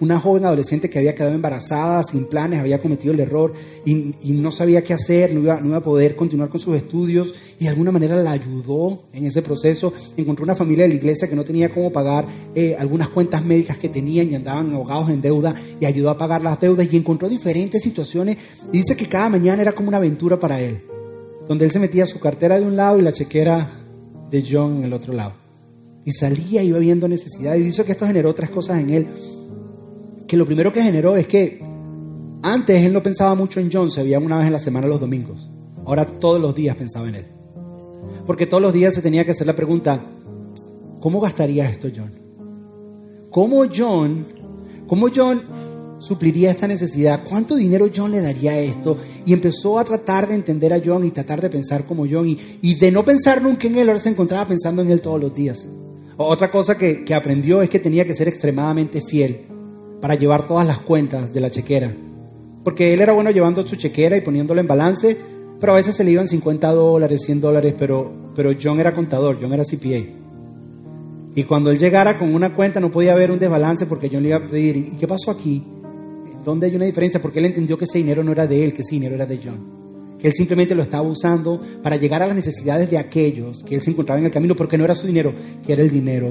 [0.00, 3.52] una, joven adolescente que había quedado embarazada, sin planes, había cometido el error
[3.84, 7.34] y, no sabía qué hacer, no iba, no iba, a poder continuar con sus estudios
[7.58, 9.92] y de alguna manera la ayudó en ese proceso.
[10.16, 13.76] Encontró una familia de la iglesia que no tenía cómo pagar eh, algunas cuentas médicas
[13.78, 17.28] que tenían y andaban ahogados en deuda y ayudó a pagar las deudas y encontró
[17.28, 18.36] diferentes situaciones.
[18.72, 20.78] Y dice que cada mañana era como una aventura para él,
[21.48, 23.68] donde él se metía su cartera de un lado y la chequera
[24.30, 25.47] de John en el otro lado.
[26.08, 27.54] Y salía, iba viendo necesidad.
[27.56, 29.06] Y dice que esto generó otras cosas en él.
[30.26, 31.60] Que lo primero que generó es que
[32.40, 35.00] antes él no pensaba mucho en John, se veía una vez en la semana los
[35.00, 35.50] domingos.
[35.84, 37.26] Ahora todos los días pensaba en él.
[38.24, 40.00] Porque todos los días se tenía que hacer la pregunta,
[40.98, 42.10] ¿cómo gastaría esto John?
[43.30, 44.24] ¿Cómo John,
[44.86, 45.42] cómo John
[45.98, 47.20] supliría esta necesidad?
[47.28, 48.96] ¿Cuánto dinero John le daría a esto?
[49.26, 52.26] Y empezó a tratar de entender a John y tratar de pensar como John.
[52.26, 55.20] Y, y de no pensar nunca en él, ahora se encontraba pensando en él todos
[55.20, 55.68] los días.
[56.20, 59.42] Otra cosa que, aprendió es que tenía que ser extremadamente fiel
[60.00, 61.94] para llevar todas las cuentas de la chequera.
[62.64, 65.16] Porque él era bueno llevando su chequera y poniéndolo en balance,
[65.60, 69.38] pero a veces se le iban 50 dólares, 100 dólares, pero, pero John era contador,
[69.40, 70.02] John era CPA.
[71.36, 74.30] Y cuando él llegara con una cuenta no podía haber un desbalance porque John le
[74.30, 75.64] iba a pedir, ¿y qué pasó aquí?
[76.44, 77.22] ¿Dónde hay una diferencia?
[77.22, 79.38] Porque él entendió que ese dinero no era de él, que ese dinero era de
[79.38, 79.87] John
[80.18, 83.82] que él simplemente lo estaba usando para llegar a las necesidades de aquellos que él
[83.82, 85.32] se encontraba en el camino, porque no era su dinero,
[85.64, 86.30] que era el dinero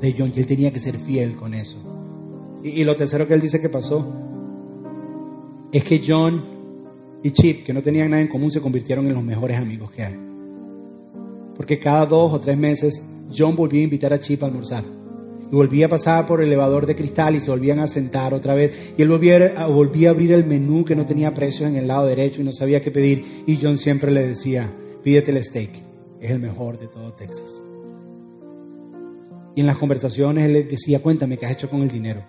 [0.00, 1.76] de John, y él tenía que ser fiel con eso.
[2.62, 4.06] Y, lo tercero que él dice que pasó
[5.72, 6.42] es que John
[7.22, 10.02] y Chip, que no tenían nada en común, se convirtieron en los mejores amigos que
[10.02, 10.16] hay.
[11.56, 13.02] Porque cada dos o tres meses
[13.34, 14.82] John volvía a invitar a Chip a almorzar.
[15.50, 18.54] Y volvía a pasar por el elevador de cristal y se volvían a sentar otra
[18.54, 18.94] vez.
[18.96, 22.06] Y él volvía volvía a abrir el menú que no tenía precios en el lado
[22.06, 23.24] derecho y no sabía qué pedir.
[23.46, 24.70] Y John siempre le decía,
[25.02, 25.70] pídete el steak,
[26.20, 27.62] es el mejor de todo Texas.
[29.56, 32.22] Y en las conversaciones él le decía, cuéntame qué has hecho con el dinero.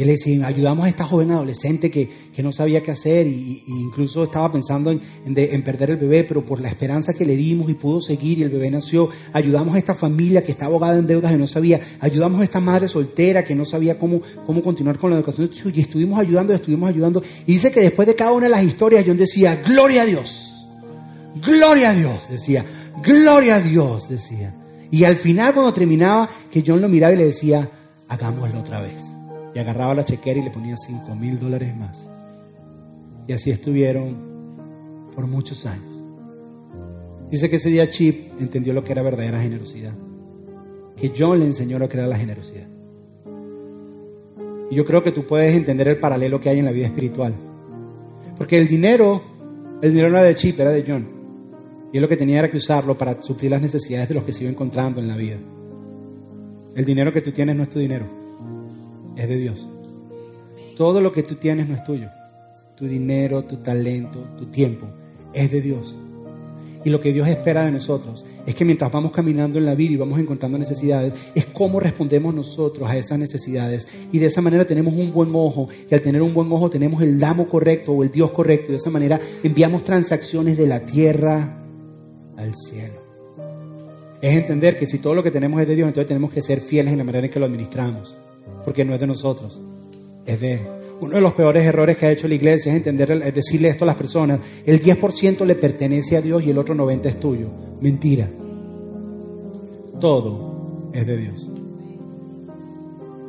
[0.00, 3.62] Y le decía, ayudamos a esta joven adolescente que, que no sabía qué hacer y,
[3.66, 7.68] incluso estaba pensando en, en, perder el bebé, pero por la esperanza que le dimos
[7.68, 11.06] y pudo seguir y el bebé nació, ayudamos a esta familia que está abogada en
[11.06, 14.98] deudas y no sabía, ayudamos a esta madre soltera que no sabía cómo, cómo continuar
[14.98, 17.22] con la educación y estuvimos ayudando, estuvimos ayudando.
[17.44, 20.64] Y dice que después de cada una de las historias John decía, gloria a Dios,
[21.44, 22.64] gloria a Dios, decía,
[23.04, 24.54] gloria a Dios, decía.
[24.90, 27.68] Y al final cuando terminaba, que John lo miraba y le decía,
[28.08, 29.09] hagámoslo otra vez
[29.54, 32.04] y agarraba la chequera y le ponía 5 mil dólares más.
[33.26, 34.16] Y así estuvieron
[35.14, 35.84] por muchos años.
[37.30, 39.92] Dice que ese día Chip entendió lo que era verdadera generosidad.
[40.96, 42.66] Que John le enseñó lo que era la generosidad.
[44.70, 47.34] Y yo creo que tú puedes entender el paralelo que hay en la vida espiritual.
[48.36, 49.20] Porque el dinero,
[49.82, 51.06] el dinero no era de Chip, era de John.
[51.92, 54.32] Y él lo que tenía era que usarlo para suplir las necesidades de los que
[54.32, 55.38] se iba encontrando en la vida.
[56.76, 58.19] El dinero que tú tienes no es tu dinero
[59.16, 59.68] es de Dios.
[60.76, 62.08] Todo lo que tú tienes no es tuyo.
[62.76, 64.86] Tu dinero, tu talento, tu tiempo,
[65.34, 65.96] es de Dios.
[66.84, 69.92] Y lo que Dios espera de nosotros es que mientras vamos caminando en la vida
[69.92, 73.86] y vamos encontrando necesidades, es cómo respondemos nosotros a esas necesidades.
[74.10, 75.68] Y de esa manera tenemos un buen ojo.
[75.90, 78.68] Y al tener un buen ojo tenemos el damo correcto o el Dios correcto.
[78.68, 81.58] Y de esa manera enviamos transacciones de la tierra
[82.38, 83.00] al cielo.
[84.22, 86.60] Es entender que si todo lo que tenemos es de Dios, entonces tenemos que ser
[86.60, 88.16] fieles en la manera en que lo administramos
[88.70, 89.60] porque no es de nosotros,
[90.24, 90.60] es de Él.
[91.00, 93.82] Uno de los peores errores que ha hecho la iglesia es entender, es decirle esto
[93.82, 97.48] a las personas, el 10% le pertenece a Dios y el otro 90% es tuyo.
[97.80, 98.28] Mentira.
[100.00, 101.50] Todo es de Dios.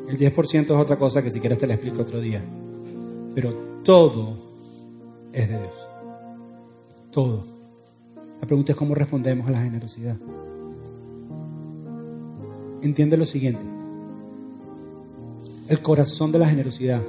[0.10, 2.44] El 10% es otra cosa que si quieres te la explico otro día.
[3.34, 3.52] Pero
[3.84, 4.38] todo
[5.34, 5.88] es de Dios.
[7.12, 7.44] Todo.
[8.40, 10.18] La pregunta es cómo respondemos a la generosidad.
[12.84, 13.81] Entiende lo siguiente
[15.72, 17.02] el corazón de la generosidad.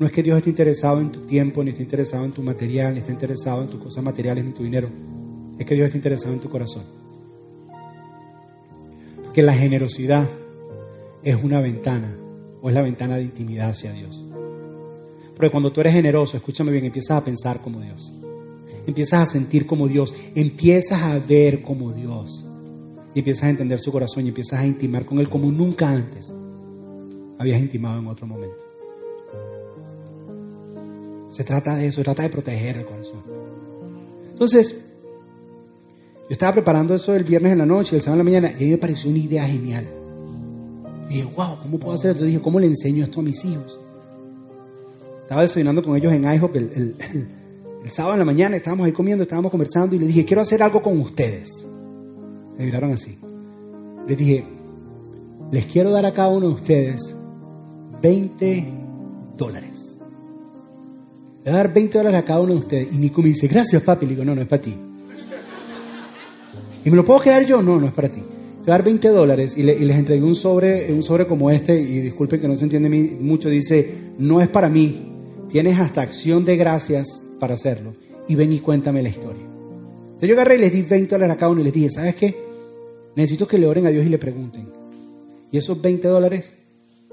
[0.00, 2.92] No es que Dios esté interesado en tu tiempo, ni esté interesado en tu material,
[2.92, 4.88] ni esté interesado en tus cosas materiales, ni en tu dinero.
[5.60, 6.82] Es que Dios está interesado en tu corazón.
[9.22, 10.28] Porque la generosidad
[11.22, 12.16] es una ventana,
[12.60, 14.24] o es la ventana de intimidad hacia Dios.
[15.36, 18.12] Porque cuando tú eres generoso, escúchame bien, empiezas a pensar como Dios.
[18.88, 20.12] Empiezas a sentir como Dios.
[20.34, 22.44] Empiezas a ver como Dios.
[23.14, 26.32] Y empiezas a entender su corazón y empiezas a intimar con Él como nunca antes
[27.38, 28.68] habías intimado en otro momento.
[31.30, 33.22] Se trata de eso, se trata de proteger el corazón.
[34.30, 34.80] Entonces,
[36.28, 38.64] yo estaba preparando eso el viernes en la noche, el sábado en la mañana, y
[38.64, 39.86] a mí me pareció una idea genial.
[41.08, 42.24] Y dije, wow, ¿cómo puedo hacer esto?
[42.24, 43.78] dije, ¿cómo le enseño esto a mis hijos?
[45.22, 46.96] Estaba desayunando con ellos en IHOP el,
[47.82, 50.62] el, sábado en la mañana, estábamos ahí comiendo, estábamos conversando, y le dije, quiero hacer
[50.62, 51.66] algo con ustedes.
[52.58, 53.18] Me miraron así.
[54.06, 54.44] Les dije,
[55.50, 57.17] les quiero dar a cada uno de ustedes
[58.02, 58.72] 20
[59.36, 59.96] dólares.
[61.44, 62.88] Le voy a dar 20 dólares a cada uno de ustedes.
[62.92, 64.06] Y Nico me dice, gracias papi.
[64.06, 64.74] Le digo, no, no es para ti.
[66.84, 67.62] ¿Y me lo puedo quedar yo?
[67.62, 68.20] No, no es para ti.
[68.20, 71.80] Te voy a dar 20 dólares y, les entregué un sobre, un sobre como este.
[71.80, 72.88] Y disculpen que no se entiende
[73.20, 73.48] mucho.
[73.48, 75.12] Dice, no es para mí.
[75.48, 77.94] Tienes hasta acción de gracias para hacerlo.
[78.28, 79.42] Y ven y cuéntame la historia.
[79.42, 82.14] Entonces yo agarré y les di 20 dólares a cada uno y les dije, ¿sabes
[82.16, 82.34] qué?
[83.14, 84.68] Necesito que le oren a Dios y le pregunten.
[85.50, 86.54] Y esos 20 dólares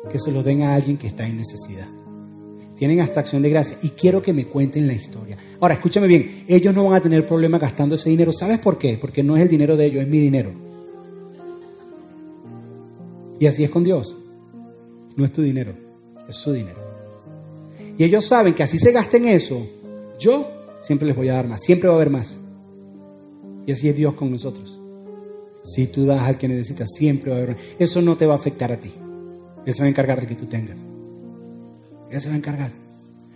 [0.10, 1.88] que se los den a alguien que está en necesidad.
[2.76, 5.38] Tienen hasta acción de gracia y quiero que me cuenten la historia.
[5.60, 8.34] Ahora, escúchame bien, ellos no van a tener problema gastando ese dinero.
[8.34, 8.98] ¿Sabes por qué?
[9.00, 10.52] Porque no es el dinero de ellos, es mi dinero.
[13.40, 14.16] Y así es con Dios.
[15.16, 15.74] No es tu dinero,
[16.28, 16.80] es su dinero.
[17.98, 19.66] Y ellos saben que así se gasten eso,
[20.20, 20.46] yo
[20.82, 22.38] siempre les voy a dar más, siempre va a haber más.
[23.66, 24.78] Y así es Dios con nosotros.
[25.64, 27.66] Si tú das al que necesitas, siempre va a haber más.
[27.80, 28.92] Eso no te va a afectar a ti.
[29.66, 30.78] Él se va a encargar de que tú tengas.
[32.10, 32.72] Él se va a encargar.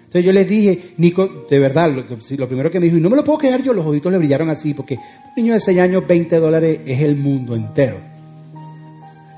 [0.10, 3.16] Entonces yo les dije, Nico, de verdad, lo, primero que me dijo, y no me
[3.16, 6.08] lo puedo quedar yo, los ojitos le brillaron así, porque un niño de 6 años,
[6.08, 7.98] 20 dólares es el mundo entero.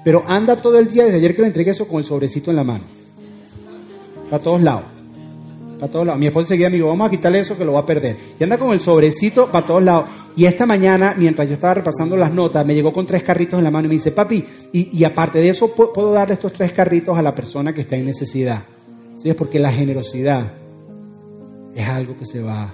[0.04, 2.56] Pero anda todo el día, desde ayer que le entregué eso, con el sobrecito en
[2.56, 2.86] la mano.
[4.30, 4.84] Para todos lados.
[5.78, 6.20] Para todos lados.
[6.22, 8.16] Mi esposa seguía me dijo, vamos a quitarle eso que lo va a perder.
[8.40, 10.06] Y anda con el sobrecito para todos lados.
[10.38, 13.66] Y esta mañana, mientras yo estaba repasando las notas, me llegó con tres carritos en
[13.66, 17.18] la mano y me dice, papi, y, aparte de eso, puedo darle estos tres carritos
[17.18, 18.64] a la persona que está en necesidad.
[19.18, 19.30] ¿Sí?
[19.30, 20.54] Es porque la generosidad
[21.76, 22.74] es algo que se va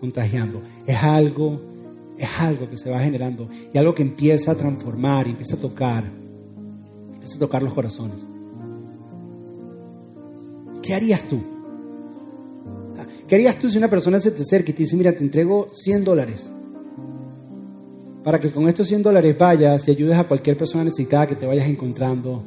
[0.00, 0.60] contagiando.
[0.86, 1.60] Es algo,
[2.18, 3.48] es algo que se va generando.
[3.72, 6.04] Y algo que empieza a transformar, empieza a tocar.
[7.14, 8.18] Empieza a tocar los corazones.
[10.82, 11.40] ¿Qué harías tú?
[13.26, 15.70] ¿Qué harías tú si una persona se te acerca y te dice, mira, te entrego
[15.72, 16.50] 100 dólares?
[18.28, 21.46] Para que con estos 100 dólares vayas y ayudes a cualquier persona necesitada que te
[21.46, 22.42] vayas encontrando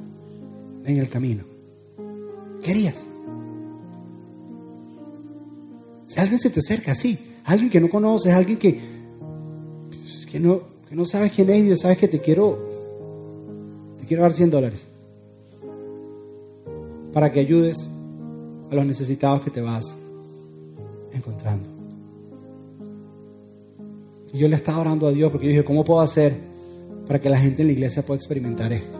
[0.85, 1.43] en el camino.
[2.61, 2.93] ¿Qué harías?
[6.05, 8.79] Si alguien se te acerca así, alguien que no conoces, alguien que,
[9.89, 12.59] pues, que, no, que no sabes quién es y sabes que te quiero,
[13.99, 14.85] te quiero dar 100 dólares
[17.11, 17.87] para que ayudes
[18.69, 19.91] a los necesitados que te vas
[21.11, 21.80] encontrando.
[24.33, 26.33] Y yo le estaba orando a Dios porque yo dije, ¿cómo puedo hacer
[27.05, 28.97] para que la gente en la iglesia pueda experimentar esto?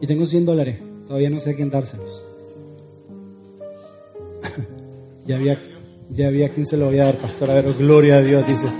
[0.00, 2.22] Y tengo 100 dólares, todavía no sé a quién dárselos.
[5.26, 5.58] ya, había,
[6.10, 7.50] ya había quien se lo voy a dar, pastor.
[7.50, 8.66] A ver, gloria a Dios, dice.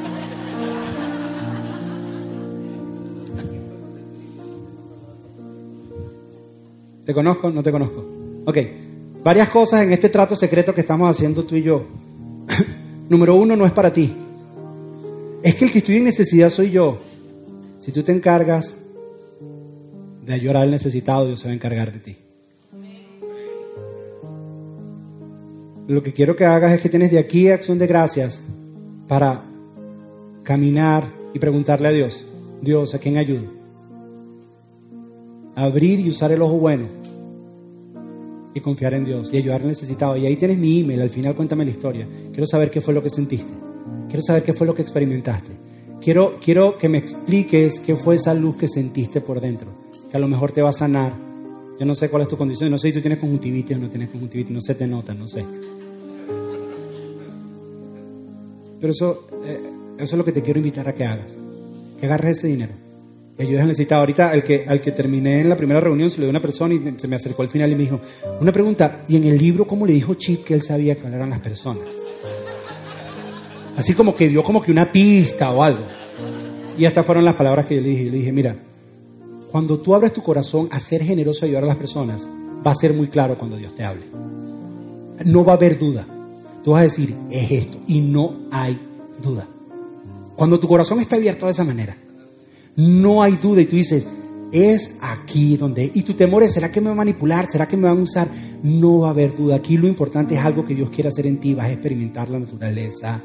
[7.07, 7.49] ¿Te conozco?
[7.49, 8.05] No te conozco.
[8.45, 8.59] Ok,
[9.25, 11.83] varias cosas en este trato secreto que estamos haciendo tú y yo.
[13.09, 14.15] Número uno, no es para ti.
[15.43, 16.99] Es que el que estoy en necesidad soy yo.
[17.79, 18.77] Si tú te encargas
[20.25, 22.17] de ayudar al necesitado, Dios se va a encargar de ti.
[25.87, 28.41] Lo que quiero que hagas es que tienes de aquí acción de gracias
[29.07, 29.43] para
[30.43, 31.05] caminar
[31.35, 32.25] y preguntarle a Dios,
[32.63, 33.49] Dios, ¿a quién ayudo?
[35.57, 37.04] Abrir y usar el ojo bueno
[38.55, 40.17] y confiar en Dios y ayudar al necesitado.
[40.17, 42.07] Y ahí tienes mi email, al final cuéntame la historia.
[42.31, 43.53] Quiero saber qué fue lo que sentiste.
[44.09, 45.53] Quiero saber qué fue lo que experimentaste.
[46.01, 49.69] Quiero, quiero que me expliques qué fue esa luz que sentiste por dentro,
[50.11, 51.13] que a lo mejor te va a sanar.
[51.79, 53.89] Yo no sé cuál es tu condición, no sé si tú tienes conjuntivitis o no
[53.89, 55.45] tienes conjuntivitis, no se te nota, no sé.
[58.81, 59.61] Pero eso, eh,
[59.97, 61.33] eso es lo que te quiero invitar a que hagas,
[61.99, 62.84] que agarres ese dinero
[63.39, 64.01] al necesitado.
[64.01, 66.75] Ahorita, al que, al que terminé en la primera reunión, se lo dio una persona
[66.75, 68.01] y se me acercó al final y me dijo,
[68.41, 71.31] una pregunta, ¿y en el libro cómo le dijo Chip que él sabía cuáles eran
[71.31, 71.85] las personas?
[73.77, 75.83] Así como que dio como que una pista o algo.
[76.79, 78.05] Y estas fueron las palabras que yo le dije.
[78.05, 78.57] Le dije, mira,
[79.51, 82.29] cuando tú abres tu corazón a ser generoso y ayudar a las personas,
[82.67, 84.03] va a ser muy claro cuando Dios te hable.
[85.25, 86.07] No va a haber duda.
[86.63, 87.79] Tú vas a decir, es esto.
[87.87, 88.79] Y no hay
[89.23, 89.47] duda.
[90.37, 91.97] Cuando tu corazón está abierto de esa manera,
[92.77, 94.07] no hay duda y tú dices,
[94.53, 95.91] es aquí donde...
[95.95, 97.51] Y tu temor es, ¿será que me van a manipular?
[97.51, 98.29] ¿Será que me van a usar?
[98.63, 99.57] No va a haber duda.
[99.57, 101.55] Aquí lo importante es algo que Dios quiere hacer en ti.
[101.55, 103.21] Vas a experimentar la naturaleza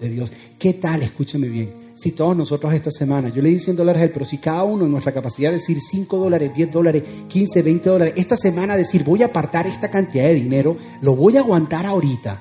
[0.00, 0.32] de Dios.
[0.58, 1.02] ¿Qué tal?
[1.02, 1.68] Escúchame bien.
[1.94, 4.64] Si todos nosotros esta semana, yo le di 100 dólares a él, pero si cada
[4.64, 8.74] uno en nuestra capacidad de decir 5 dólares, 10 dólares, 15, 20 dólares, esta semana
[8.74, 12.40] decir voy a apartar esta cantidad de dinero, lo voy a aguantar ahorita.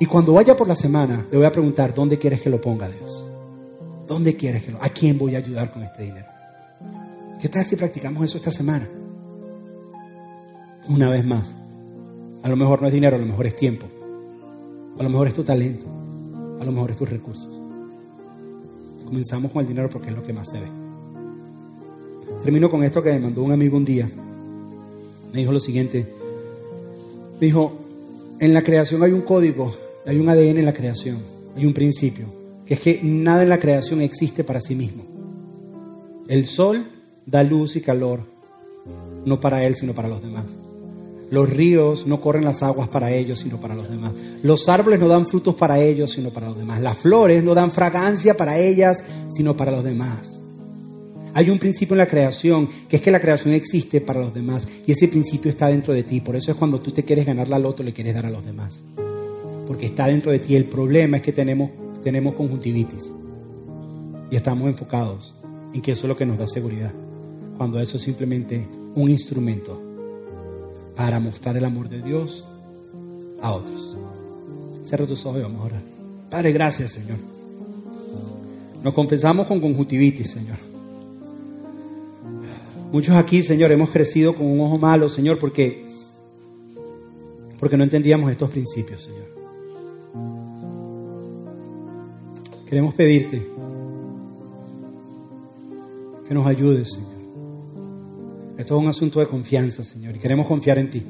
[0.00, 2.90] Y cuando vaya por la semana, le voy a preguntar, ¿dónde quieres que lo ponga
[2.90, 3.27] Dios?
[4.08, 6.26] ¿Dónde quieres que lo ¿A quién voy a ayudar con este dinero?
[7.40, 8.88] ¿Qué tal si practicamos eso esta semana?
[10.88, 11.52] Una vez más.
[12.42, 13.86] A lo mejor no es dinero, a lo mejor es tiempo.
[14.98, 15.84] A lo mejor es tu talento.
[16.58, 17.48] A lo mejor es tus recursos.
[19.04, 20.68] Comenzamos con el dinero porque es lo que más se ve.
[22.42, 24.08] Termino con esto que me mandó un amigo un día.
[25.32, 26.06] Me dijo lo siguiente.
[27.34, 27.72] Me dijo,
[28.40, 31.18] en la creación hay un código, hay un ADN en la creación,
[31.56, 32.37] hay un principio
[32.68, 35.04] que es que nada en la creación existe para sí mismo.
[36.28, 36.84] El sol
[37.24, 38.26] da luz y calor,
[39.24, 40.44] no para él, sino para los demás.
[41.30, 44.12] Los ríos no corren las aguas para ellos, sino para los demás.
[44.42, 46.82] Los árboles no dan frutos para ellos, sino para los demás.
[46.82, 50.38] Las flores no dan fragancia para ellas, sino para los demás.
[51.32, 54.68] Hay un principio en la creación, que es que la creación existe para los demás.
[54.86, 56.20] Y ese principio está dentro de ti.
[56.20, 58.44] Por eso es cuando tú te quieres ganar la loto, le quieres dar a los
[58.44, 58.82] demás.
[59.66, 60.54] Porque está dentro de ti.
[60.54, 61.70] El problema es que tenemos
[62.02, 63.10] tenemos conjuntivitis
[64.30, 65.34] y estamos enfocados
[65.74, 66.92] en que eso es lo que nos da seguridad,
[67.56, 69.80] cuando eso es simplemente un instrumento
[70.96, 72.44] para mostrar el amor de Dios
[73.40, 73.96] a otros.
[74.82, 75.82] Cierra tus ojos y vamos a orar.
[76.30, 77.18] Padre, gracias, Señor.
[78.82, 80.56] Nos confesamos con conjuntivitis, Señor.
[82.92, 85.86] Muchos aquí, Señor, hemos crecido con un ojo malo, Señor, porque
[87.58, 89.37] porque no entendíamos estos principios, Señor.
[92.68, 93.42] Queremos pedirte
[96.28, 97.08] que nos ayudes, Señor.
[98.58, 101.02] Esto es un asunto de confianza, Señor, y queremos confiar en ti.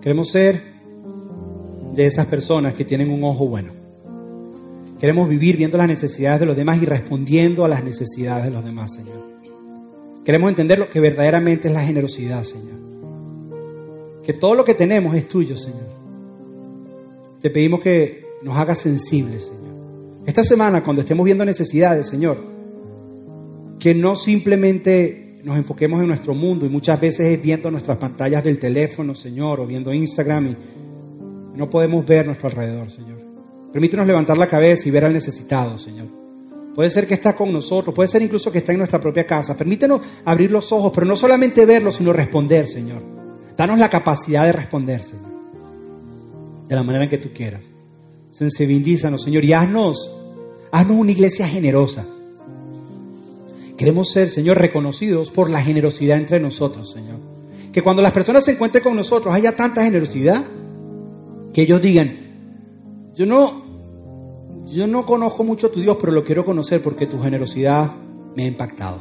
[0.00, 0.62] Queremos ser
[1.96, 3.72] de esas personas que tienen un ojo bueno.
[5.00, 8.64] Queremos vivir viendo las necesidades de los demás y respondiendo a las necesidades de los
[8.64, 9.28] demás, Señor.
[10.24, 12.78] Queremos entender lo que verdaderamente es la generosidad, Señor.
[14.22, 15.90] Que todo lo que tenemos es tuyo, Señor.
[17.40, 19.71] Te pedimos que nos hagas sensibles, Señor
[20.26, 22.38] esta semana, cuando estemos viendo necesidades, Señor,
[23.78, 28.44] que no simplemente nos enfoquemos en nuestro mundo y muchas veces es viendo nuestras pantallas
[28.44, 30.56] del teléfono, Señor, o viendo Instagram y
[31.56, 33.20] no podemos ver nuestro alrededor, Señor.
[33.72, 36.06] Permítenos levantar la cabeza y ver al necesitado, Señor.
[36.74, 39.56] Puede ser que está con nosotros, puede ser incluso que está en nuestra propia casa.
[39.56, 43.02] Permítenos abrir los ojos, pero no solamente verlo, sino responder, Señor.
[43.56, 45.32] Danos la capacidad de responder, Señor.
[46.68, 47.71] De la manera en que tú quieras.
[48.32, 50.10] Sensibilízanos, Señor, y haznos,
[50.72, 52.04] haznos una iglesia generosa.
[53.76, 57.18] Queremos ser, Señor, reconocidos por la generosidad entre nosotros, Señor.
[57.72, 60.42] Que cuando las personas se encuentren con nosotros haya tanta generosidad
[61.52, 62.16] que ellos digan,
[63.14, 63.62] yo no,
[64.66, 67.92] yo no conozco mucho a tu Dios, pero lo quiero conocer porque tu generosidad
[68.34, 69.00] me ha impactado.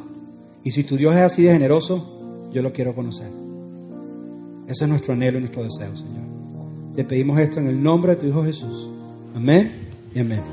[0.63, 3.29] Y si tu Dios es así de generoso, yo lo quiero conocer.
[4.67, 6.93] Ese es nuestro anhelo y nuestro deseo, Señor.
[6.95, 8.89] Te pedimos esto en el nombre de tu Hijo Jesús.
[9.35, 10.43] Amén y amén.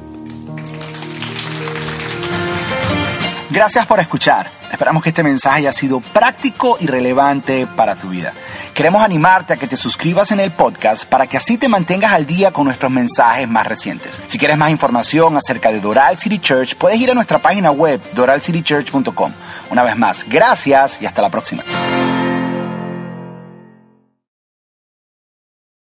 [3.51, 4.51] Gracias por escuchar.
[4.71, 8.33] Esperamos que este mensaje haya sido práctico y relevante para tu vida.
[8.75, 12.27] Queremos animarte a que te suscribas en el podcast para que así te mantengas al
[12.27, 14.21] día con nuestros mensajes más recientes.
[14.29, 18.01] Si quieres más información acerca de Doral City Church, puedes ir a nuestra página web
[18.15, 19.33] doralcitychurch.com.
[19.71, 21.65] Una vez más, gracias y hasta la próxima.